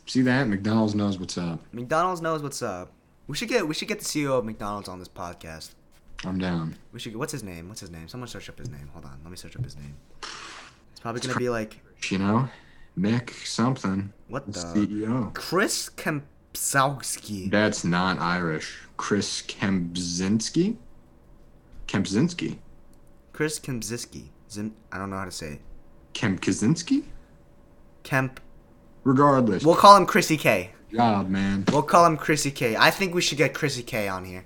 See 0.06 0.22
that? 0.24 0.48
McDonald's 0.48 0.94
knows 0.94 1.18
what's 1.18 1.38
up. 1.38 1.60
McDonald's 1.72 2.22
knows 2.22 2.44
what's 2.44 2.62
up. 2.62 2.92
We 3.28 3.36
should 3.36 3.50
get 3.50 3.68
we 3.68 3.74
should 3.74 3.88
get 3.88 4.00
the 4.00 4.06
CEO 4.06 4.38
of 4.38 4.46
McDonald's 4.46 4.88
on 4.88 5.00
this 5.00 5.08
podcast. 5.08 5.72
I'm 6.24 6.38
down. 6.38 6.76
We 6.92 7.00
should. 7.00 7.16
What's 7.16 7.32
his 7.32 7.44
name? 7.44 7.70
What's 7.70 7.82
his 7.82 7.92
name? 7.92 8.08
Someone 8.08 8.28
search 8.28 8.50
up 8.50 8.60
his 8.60 8.70
name. 8.70 8.90
Hold 8.94 9.06
on. 9.06 9.20
Let 9.24 9.32
me 9.32 9.38
search 9.38 9.56
up 9.56 9.64
his 9.64 9.76
name. 9.76 9.96
It's 10.22 11.00
probably 11.00 11.22
gonna 11.22 11.36
be 11.36 11.50
like 11.50 11.80
You 12.10 12.20
know? 12.20 12.50
Mick 12.98 13.32
something. 13.46 14.14
what 14.28 14.46
The 14.46 14.60
the 14.60 14.88
CEO. 14.88 15.34
Chris 15.34 15.90
Kempsowski. 15.90 17.50
That's 17.52 17.84
not 17.84 18.20
Irish. 18.20 18.80
Chris 18.98 19.42
Kempczinski? 19.42 20.78
Kempczinski. 21.88 22.58
Chris 23.34 23.60
Kempczinski. 23.60 24.30
Zim. 24.50 24.76
I 24.92 24.98
don't 24.98 25.10
know 25.10 25.18
how 25.18 25.26
to 25.26 25.32
say 25.32 25.54
it. 25.54 25.62
Kempkazinski? 26.16 27.04
Kemp. 28.04 28.40
Regardless. 29.04 29.64
We'll 29.64 29.76
call 29.76 29.96
him 29.98 30.08
Chrissy 30.08 30.38
K. 30.38 30.72
job, 30.92 31.30
man. 31.30 31.66
We'll 31.72 31.84
call 31.84 32.06
him 32.06 32.18
Chrissy 32.18 32.50
K. 32.50 32.76
I 32.76 32.90
think 32.90 33.14
we 33.14 33.22
should 33.22 33.38
get 33.38 33.54
Chrissy 33.54 33.84
K 33.84 34.08
on 34.08 34.26
here. 34.26 34.46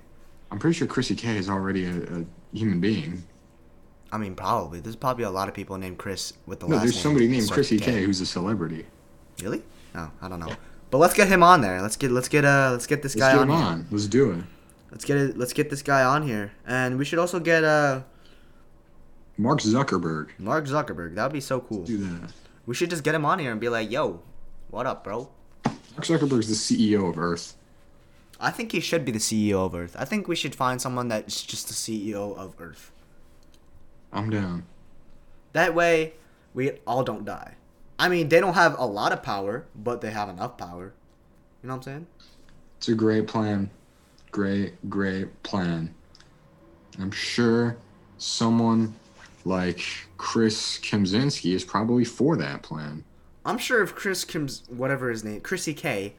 I'm 0.50 0.58
pretty 0.58 0.76
sure 0.76 0.86
Chrissy 0.86 1.14
K 1.14 1.36
is 1.36 1.48
already 1.48 1.86
a, 1.86 1.96
a 2.20 2.24
human 2.52 2.80
being. 2.80 3.22
I 4.12 4.18
mean, 4.18 4.34
probably. 4.34 4.80
There's 4.80 4.96
probably 4.96 5.24
a 5.24 5.30
lot 5.30 5.48
of 5.48 5.54
people 5.54 5.78
named 5.78 5.96
Chris 5.98 6.32
with 6.44 6.60
the 6.60 6.66
No, 6.66 6.74
last 6.74 6.82
there's 6.82 6.94
name 6.96 7.02
somebody 7.02 7.28
named 7.28 7.50
Chrissy 7.50 7.76
with 7.76 7.84
K 7.84 8.02
who's 8.04 8.20
a 8.20 8.26
celebrity. 8.26 8.84
Really? 9.40 9.62
No, 9.94 10.10
I 10.20 10.28
don't 10.28 10.40
know. 10.40 10.52
But 10.90 10.98
let's 10.98 11.14
get 11.14 11.28
him 11.28 11.42
on 11.44 11.60
there. 11.60 11.80
Let's 11.80 11.96
get 11.96 12.10
let's 12.10 12.28
get 12.28 12.44
uh 12.44 12.70
let's 12.72 12.86
get 12.88 13.02
this 13.02 13.14
Let's 13.14 13.34
guy 13.34 13.38
get 13.38 13.42
on, 13.42 13.50
on. 13.50 13.86
Let's 13.92 14.08
do 14.08 14.32
it. 14.32 14.44
Let's 14.90 15.04
get 15.04 15.16
it. 15.16 15.38
Let's 15.38 15.52
get 15.52 15.70
this 15.70 15.82
guy 15.82 16.02
on 16.02 16.26
here, 16.26 16.50
and 16.66 16.98
we 16.98 17.04
should 17.04 17.20
also 17.20 17.38
get 17.38 17.62
uh 17.62 18.00
Mark 19.36 19.60
Zuckerberg. 19.60 20.28
Mark 20.38 20.66
Zuckerberg. 20.66 21.14
That 21.14 21.24
would 21.24 21.32
be 21.32 21.40
so 21.40 21.60
cool. 21.60 21.84
Do 21.84 21.98
that. 21.98 22.32
We 22.66 22.74
should 22.74 22.90
just 22.90 23.04
get 23.04 23.14
him 23.14 23.24
on 23.24 23.38
here 23.38 23.52
and 23.52 23.60
be 23.60 23.68
like, 23.68 23.90
"Yo, 23.90 24.20
what 24.70 24.86
up, 24.86 25.02
bro?" 25.04 25.30
Mark 25.64 26.04
Zuckerberg's 26.04 26.48
the 26.48 26.54
CEO 26.54 27.08
of 27.08 27.18
Earth. 27.18 27.56
I 28.38 28.50
think 28.50 28.72
he 28.72 28.80
should 28.80 29.04
be 29.04 29.12
the 29.12 29.18
CEO 29.18 29.66
of 29.66 29.74
Earth. 29.74 29.94
I 29.98 30.04
think 30.04 30.26
we 30.26 30.36
should 30.36 30.54
find 30.54 30.80
someone 30.80 31.08
that's 31.08 31.42
just 31.42 31.68
the 31.68 31.74
CEO 31.74 32.34
of 32.36 32.54
Earth. 32.58 32.90
I'm 34.12 34.30
down. 34.30 34.64
That 35.52 35.74
way, 35.74 36.14
we 36.54 36.72
all 36.86 37.02
don't 37.02 37.24
die. 37.24 37.54
I 37.98 38.08
mean, 38.08 38.28
they 38.28 38.40
don't 38.40 38.54
have 38.54 38.78
a 38.78 38.86
lot 38.86 39.12
of 39.12 39.22
power, 39.22 39.66
but 39.74 40.00
they 40.00 40.10
have 40.10 40.28
enough 40.28 40.56
power. 40.56 40.94
You 41.62 41.68
know 41.68 41.74
what 41.74 41.78
I'm 41.78 41.82
saying? 41.82 42.06
It's 42.78 42.88
a 42.88 42.94
great 42.94 43.26
plan. 43.26 43.70
Great, 44.30 44.88
great 44.88 45.42
plan. 45.42 45.94
I'm 46.98 47.10
sure 47.10 47.76
someone 48.16 48.94
like 49.44 49.80
Chris 50.16 50.78
Kemzinski 50.78 51.54
is 51.54 51.64
probably 51.64 52.04
for 52.04 52.36
that 52.36 52.62
plan. 52.62 53.04
I'm 53.44 53.58
sure 53.58 53.82
if 53.82 53.94
Chris 53.94 54.24
Kim's 54.24 54.62
whatever 54.68 55.10
his 55.10 55.24
name, 55.24 55.40
Chrissy 55.40 55.74
K, 55.74 56.14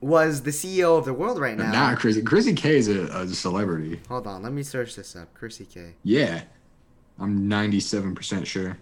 was 0.00 0.42
the 0.42 0.50
CEO 0.50 0.98
of 0.98 1.04
the 1.04 1.14
world 1.14 1.40
right 1.40 1.56
now. 1.56 1.72
not 1.72 1.98
Chrissy. 1.98 2.22
Chrissy 2.22 2.54
K 2.54 2.76
is 2.76 2.88
a, 2.88 3.04
a 3.06 3.26
celebrity. 3.28 4.00
Hold 4.08 4.26
on, 4.26 4.42
let 4.42 4.52
me 4.52 4.62
search 4.62 4.94
this 4.96 5.16
up. 5.16 5.32
Chrissy 5.34 5.64
K. 5.64 5.94
Yeah. 6.02 6.42
I'm 7.18 7.48
97% 7.48 8.44
sure. 8.44 8.76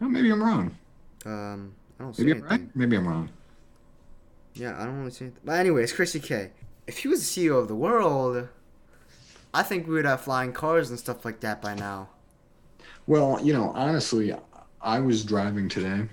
Oh, 0.00 0.08
maybe 0.08 0.30
I'm 0.30 0.42
wrong. 0.42 0.76
Um, 1.24 1.74
I 1.98 2.04
don't 2.04 2.14
see 2.14 2.22
Maybe 2.24 2.38
I'm 2.38 2.44
anything. 2.46 2.66
right. 2.66 2.76
Maybe 2.76 2.96
I'm 2.96 3.08
wrong. 3.08 3.30
Yeah, 4.54 4.80
I 4.80 4.84
don't 4.84 4.98
really 4.98 5.10
see 5.10 5.24
anything. 5.26 5.40
But 5.44 5.58
anyways, 5.58 5.92
Chrissy 5.92 6.20
K. 6.20 6.50
If 6.86 6.98
he 6.98 7.08
was 7.08 7.20
the 7.34 7.46
CEO 7.48 7.58
of 7.58 7.68
the 7.68 7.74
world, 7.74 8.48
I 9.52 9.62
think 9.62 9.86
we 9.86 9.94
would 9.94 10.04
have 10.04 10.20
flying 10.20 10.52
cars 10.52 10.90
and 10.90 10.98
stuff 10.98 11.24
like 11.24 11.40
that 11.40 11.60
by 11.62 11.74
now. 11.74 12.08
Well, 13.08 13.40
you 13.42 13.54
know, 13.54 13.72
honestly, 13.74 14.34
I 14.82 15.00
was 15.00 15.24
driving 15.24 15.70
today, 15.70 16.06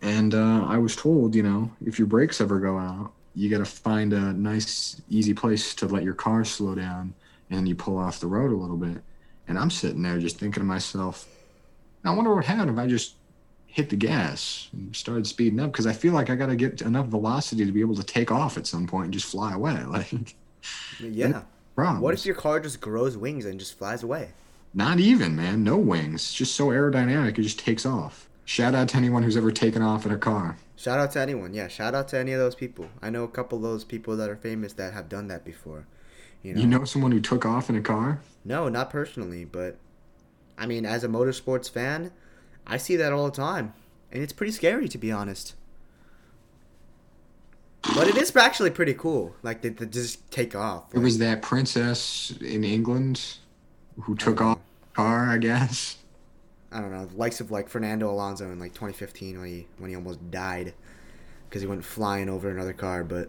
and 0.00 0.34
uh, 0.34 0.64
I 0.66 0.78
was 0.78 0.96
told, 0.96 1.34
you 1.34 1.42
know, 1.42 1.70
if 1.84 1.98
your 1.98 2.08
brakes 2.08 2.40
ever 2.40 2.58
go 2.58 2.78
out, 2.78 3.12
you 3.34 3.50
got 3.50 3.58
to 3.58 3.66
find 3.66 4.14
a 4.14 4.32
nice, 4.32 5.02
easy 5.10 5.34
place 5.34 5.74
to 5.74 5.86
let 5.86 6.02
your 6.02 6.14
car 6.14 6.42
slow 6.42 6.74
down, 6.74 7.12
and 7.50 7.68
you 7.68 7.74
pull 7.74 7.98
off 7.98 8.18
the 8.18 8.26
road 8.28 8.50
a 8.50 8.56
little 8.56 8.78
bit. 8.78 9.02
And 9.46 9.58
I'm 9.58 9.68
sitting 9.68 10.00
there 10.00 10.18
just 10.18 10.38
thinking 10.38 10.62
to 10.62 10.66
myself, 10.66 11.28
I 12.02 12.14
wonder 12.14 12.34
what 12.34 12.46
happened 12.46 12.70
if 12.70 12.78
I 12.78 12.86
just 12.86 13.16
hit 13.66 13.90
the 13.90 13.96
gas 13.96 14.70
and 14.72 14.96
started 14.96 15.26
speeding 15.26 15.60
up 15.60 15.70
because 15.70 15.86
I 15.86 15.92
feel 15.92 16.14
like 16.14 16.30
I 16.30 16.34
got 16.34 16.46
to 16.46 16.56
get 16.56 16.80
enough 16.80 17.08
velocity 17.08 17.66
to 17.66 17.72
be 17.72 17.82
able 17.82 17.96
to 17.96 18.02
take 18.02 18.32
off 18.32 18.56
at 18.56 18.66
some 18.66 18.86
point 18.86 19.04
and 19.04 19.12
just 19.12 19.26
fly 19.26 19.52
away. 19.52 19.78
Like, 19.86 20.34
Yeah. 20.98 21.42
What 22.00 22.14
if 22.14 22.24
your 22.24 22.34
car 22.36 22.58
just 22.58 22.80
grows 22.80 23.18
wings 23.18 23.44
and 23.44 23.60
just 23.60 23.76
flies 23.76 24.02
away? 24.02 24.30
Not 24.72 25.00
even, 25.00 25.34
man. 25.34 25.64
No 25.64 25.76
wings. 25.76 26.22
It's 26.22 26.34
just 26.34 26.54
so 26.54 26.68
aerodynamic. 26.68 27.38
It 27.38 27.42
just 27.42 27.58
takes 27.58 27.84
off. 27.84 28.28
Shout 28.44 28.74
out 28.74 28.88
to 28.90 28.96
anyone 28.96 29.22
who's 29.22 29.36
ever 29.36 29.50
taken 29.50 29.82
off 29.82 30.06
in 30.06 30.12
a 30.12 30.18
car. 30.18 30.56
Shout 30.76 30.98
out 30.98 31.12
to 31.12 31.20
anyone. 31.20 31.54
Yeah, 31.54 31.68
shout 31.68 31.94
out 31.94 32.08
to 32.08 32.18
any 32.18 32.32
of 32.32 32.38
those 32.40 32.54
people. 32.54 32.88
I 33.02 33.10
know 33.10 33.24
a 33.24 33.28
couple 33.28 33.58
of 33.58 33.62
those 33.62 33.84
people 33.84 34.16
that 34.16 34.30
are 34.30 34.36
famous 34.36 34.72
that 34.74 34.92
have 34.92 35.08
done 35.08 35.28
that 35.28 35.44
before. 35.44 35.86
You 36.42 36.54
know. 36.54 36.60
You 36.60 36.66
know 36.66 36.84
someone 36.84 37.12
who 37.12 37.20
took 37.20 37.44
off 37.44 37.68
in 37.68 37.76
a 37.76 37.82
car? 37.82 38.20
No, 38.44 38.68
not 38.68 38.90
personally, 38.90 39.44
but 39.44 39.76
I 40.56 40.66
mean, 40.66 40.86
as 40.86 41.04
a 41.04 41.08
motorsports 41.08 41.70
fan, 41.70 42.12
I 42.66 42.76
see 42.76 42.96
that 42.96 43.12
all 43.12 43.26
the 43.26 43.36
time, 43.36 43.74
and 44.10 44.22
it's 44.22 44.32
pretty 44.32 44.52
scary 44.52 44.88
to 44.88 44.98
be 44.98 45.12
honest. 45.12 45.54
But 47.94 48.08
it 48.08 48.16
is 48.16 48.34
actually 48.36 48.70
pretty 48.70 48.94
cool, 48.94 49.34
like 49.42 49.62
they, 49.62 49.70
they 49.70 49.86
just 49.86 50.30
take 50.30 50.54
off. 50.54 50.94
Like- 50.94 51.02
was 51.02 51.18
that 51.18 51.42
princess 51.42 52.32
in 52.40 52.64
England 52.64 53.36
who 54.02 54.14
took 54.14 54.40
Oh. 54.40 54.46
off 54.48 54.58
car, 54.94 55.26
I 55.30 55.38
guess. 55.38 55.96
I 56.72 56.80
don't 56.80 56.92
know, 56.92 57.06
the 57.06 57.16
likes 57.16 57.40
of 57.40 57.50
like 57.50 57.68
Fernando 57.68 58.10
Alonso 58.10 58.50
in 58.50 58.58
like 58.58 58.72
2015 58.74 59.40
when 59.40 59.48
he 59.48 59.66
when 59.78 59.90
he 59.90 59.96
almost 59.96 60.30
died 60.30 60.72
because 61.48 61.62
he 61.62 61.68
went 61.68 61.84
flying 61.84 62.28
over 62.28 62.48
another 62.48 62.72
car. 62.72 63.02
But 63.02 63.28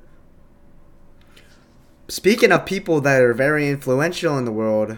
speaking 2.07 2.51
of 2.51 2.65
people 2.65 3.01
that 3.01 3.21
are 3.21 3.33
very 3.33 3.69
influential 3.69 4.37
in 4.37 4.45
the 4.45 4.51
world, 4.51 4.97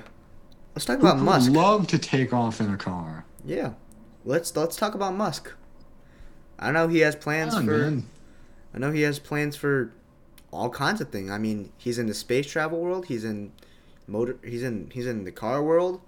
let's 0.75 0.85
talk 0.85 0.99
about 0.99 1.17
would 1.17 1.23
Musk. 1.23 1.51
love 1.51 1.87
to 1.87 1.97
take 1.97 2.33
off 2.33 2.59
in 2.59 2.69
a 2.73 2.77
car? 2.77 3.25
yeah, 3.45 3.73
let's 4.25 4.55
let's 4.55 4.75
talk 4.75 4.95
about 4.95 5.15
Musk. 5.15 5.53
I 6.59 6.71
know 6.71 6.87
he 6.87 6.99
has 6.99 7.15
plans 7.15 7.53
on, 7.55 7.65
for. 7.65 7.77
man. 7.77 8.07
I 8.73 8.79
know 8.79 8.91
he 8.91 9.01
has 9.01 9.19
plans 9.19 9.55
for 9.55 9.91
all 10.51 10.69
kinds 10.69 11.01
of 11.01 11.09
things. 11.09 11.29
I 11.31 11.37
mean, 11.37 11.71
he's 11.77 11.99
in 11.99 12.07
the 12.07 12.13
space 12.13 12.47
travel 12.47 12.79
world. 12.79 13.05
He's 13.05 13.23
in 13.23 13.51
motor. 14.07 14.37
He's 14.43 14.63
in 14.63 14.89
he's 14.93 15.07
in 15.07 15.23
the 15.23 15.31
car 15.31 15.63
world. 15.63 16.01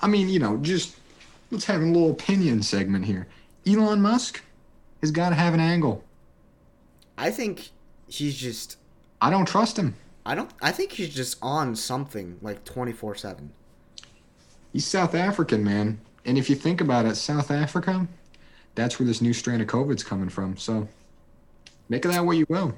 I 0.00 0.06
mean, 0.06 0.28
you 0.28 0.38
know, 0.38 0.56
just 0.58 0.96
let's 1.50 1.64
have 1.64 1.80
a 1.80 1.84
little 1.84 2.10
opinion 2.10 2.62
segment 2.62 3.04
here. 3.04 3.26
Elon 3.66 4.00
Musk 4.00 4.42
has 5.00 5.10
got 5.10 5.30
to 5.30 5.34
have 5.34 5.54
an 5.54 5.60
angle. 5.60 6.04
I 7.18 7.30
think 7.30 7.70
he's 8.08 8.36
just. 8.36 8.78
I 9.20 9.30
don't 9.30 9.46
trust 9.46 9.78
him. 9.78 9.94
I 10.24 10.34
don't. 10.34 10.50
I 10.60 10.72
think 10.72 10.92
he's 10.92 11.14
just 11.14 11.38
on 11.42 11.74
something 11.74 12.38
like 12.42 12.64
twenty 12.64 12.92
four 12.92 13.14
seven. 13.14 13.52
He's 14.72 14.86
South 14.86 15.14
African, 15.14 15.64
man. 15.64 16.00
And 16.24 16.36
if 16.36 16.50
you 16.50 16.56
think 16.56 16.80
about 16.80 17.06
it, 17.06 17.14
South 17.14 17.50
Africa, 17.50 18.06
that's 18.74 18.98
where 18.98 19.06
this 19.06 19.22
new 19.22 19.32
strain 19.32 19.60
of 19.60 19.68
COVID's 19.68 20.04
coming 20.04 20.28
from. 20.28 20.56
So 20.56 20.88
make 21.88 22.04
of 22.04 22.12
that 22.12 22.26
what 22.26 22.36
you 22.36 22.46
will. 22.48 22.74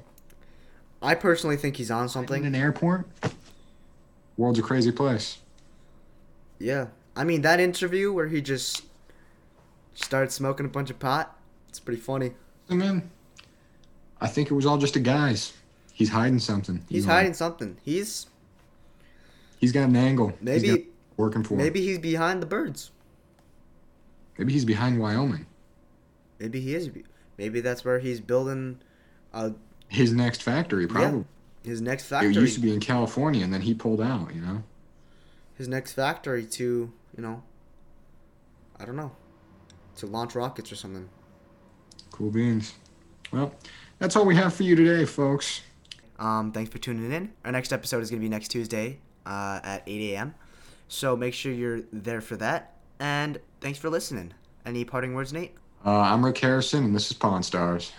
I 1.01 1.15
personally 1.15 1.57
think 1.57 1.77
he's 1.77 1.91
on 1.91 2.07
something. 2.09 2.43
In 2.43 2.53
an 2.53 2.61
airport, 2.61 3.07
world's 4.39 4.57
a 4.57 4.61
crazy 4.61 4.91
place. 4.91 5.37
Yeah. 6.59 6.87
I 7.15 7.25
mean 7.25 7.41
that 7.41 7.59
interview 7.59 8.13
where 8.13 8.27
he 8.27 8.41
just 8.41 8.83
started 9.93 10.31
smoking 10.31 10.65
a 10.65 10.69
bunch 10.69 10.89
of 10.89 10.97
pot. 10.97 11.37
It's 11.67 11.79
pretty 11.79 11.99
funny. 11.99 12.31
Man, 12.69 13.09
I 14.21 14.27
think 14.27 14.49
it 14.49 14.53
was 14.53 14.65
all 14.65 14.77
just 14.77 14.95
a 14.95 14.99
guise. 14.99 15.53
He's 15.93 16.09
hiding 16.09 16.39
something. 16.39 16.85
He's 16.87 17.05
Elon. 17.05 17.15
hiding 17.15 17.33
something. 17.33 17.77
He's 17.83 18.27
He's 19.59 19.73
got 19.73 19.89
an 19.89 19.95
angle. 19.97 20.33
Maybe 20.39 20.87
working 21.17 21.43
for 21.43 21.55
him. 21.55 21.57
maybe 21.59 21.81
he's 21.81 21.99
behind 21.99 22.41
the 22.41 22.45
birds. 22.45 22.91
Maybe 24.37 24.53
he's 24.53 24.63
behind 24.63 24.99
Wyoming. 25.01 25.45
Maybe 26.39 26.61
he 26.61 26.73
is. 26.75 26.89
Maybe 27.37 27.59
that's 27.59 27.83
where 27.83 27.99
he's 27.99 28.21
building 28.21 28.79
uh, 29.33 29.49
His 29.89 30.13
next 30.13 30.43
factory, 30.43 30.87
probably. 30.87 31.25
His 31.63 31.81
next 31.81 32.05
factory. 32.05 32.31
It 32.31 32.35
used 32.35 32.55
to 32.55 32.61
be 32.61 32.73
in 32.73 32.79
California, 32.79 33.43
and 33.43 33.53
then 33.53 33.61
he 33.61 33.73
pulled 33.73 34.01
out. 34.01 34.33
You 34.33 34.41
know. 34.41 34.63
his 35.55 35.67
next 35.67 35.93
factory 35.93 36.45
to, 36.45 36.91
you 37.17 37.23
know, 37.23 37.43
I 38.79 38.85
don't 38.85 38.95
know, 38.95 39.11
to 39.97 40.05
launch 40.07 40.35
rockets 40.35 40.71
or 40.71 40.75
something. 40.75 41.09
Cool 42.11 42.31
beans. 42.31 42.73
Well, 43.31 43.53
that's 43.99 44.15
all 44.15 44.25
we 44.25 44.35
have 44.35 44.53
for 44.53 44.63
you 44.63 44.75
today, 44.75 45.05
folks. 45.05 45.61
Um, 46.17 46.51
thanks 46.51 46.71
for 46.71 46.79
tuning 46.79 47.11
in. 47.11 47.31
Our 47.45 47.51
next 47.51 47.71
episode 47.71 48.01
is 48.01 48.09
going 48.09 48.19
to 48.21 48.25
be 48.25 48.29
next 48.29 48.49
Tuesday 48.49 48.99
uh, 49.25 49.59
at 49.63 49.83
8 49.85 50.13
a.m. 50.13 50.35
So 50.87 51.15
make 51.15 51.33
sure 51.33 51.51
you're 51.51 51.81
there 51.93 52.19
for 52.21 52.35
that. 52.37 52.75
And 52.99 53.39
thanks 53.61 53.79
for 53.79 53.89
listening. 53.89 54.33
Any 54.65 54.83
parting 54.83 55.13
words, 55.13 55.31
Nate? 55.31 55.55
Uh, 55.85 55.99
I'm 55.99 56.25
Rick 56.25 56.39
Harrison, 56.39 56.83
and 56.83 56.95
this 56.95 57.09
is 57.11 57.15
Pawn 57.17 57.43
Stars. 57.43 57.87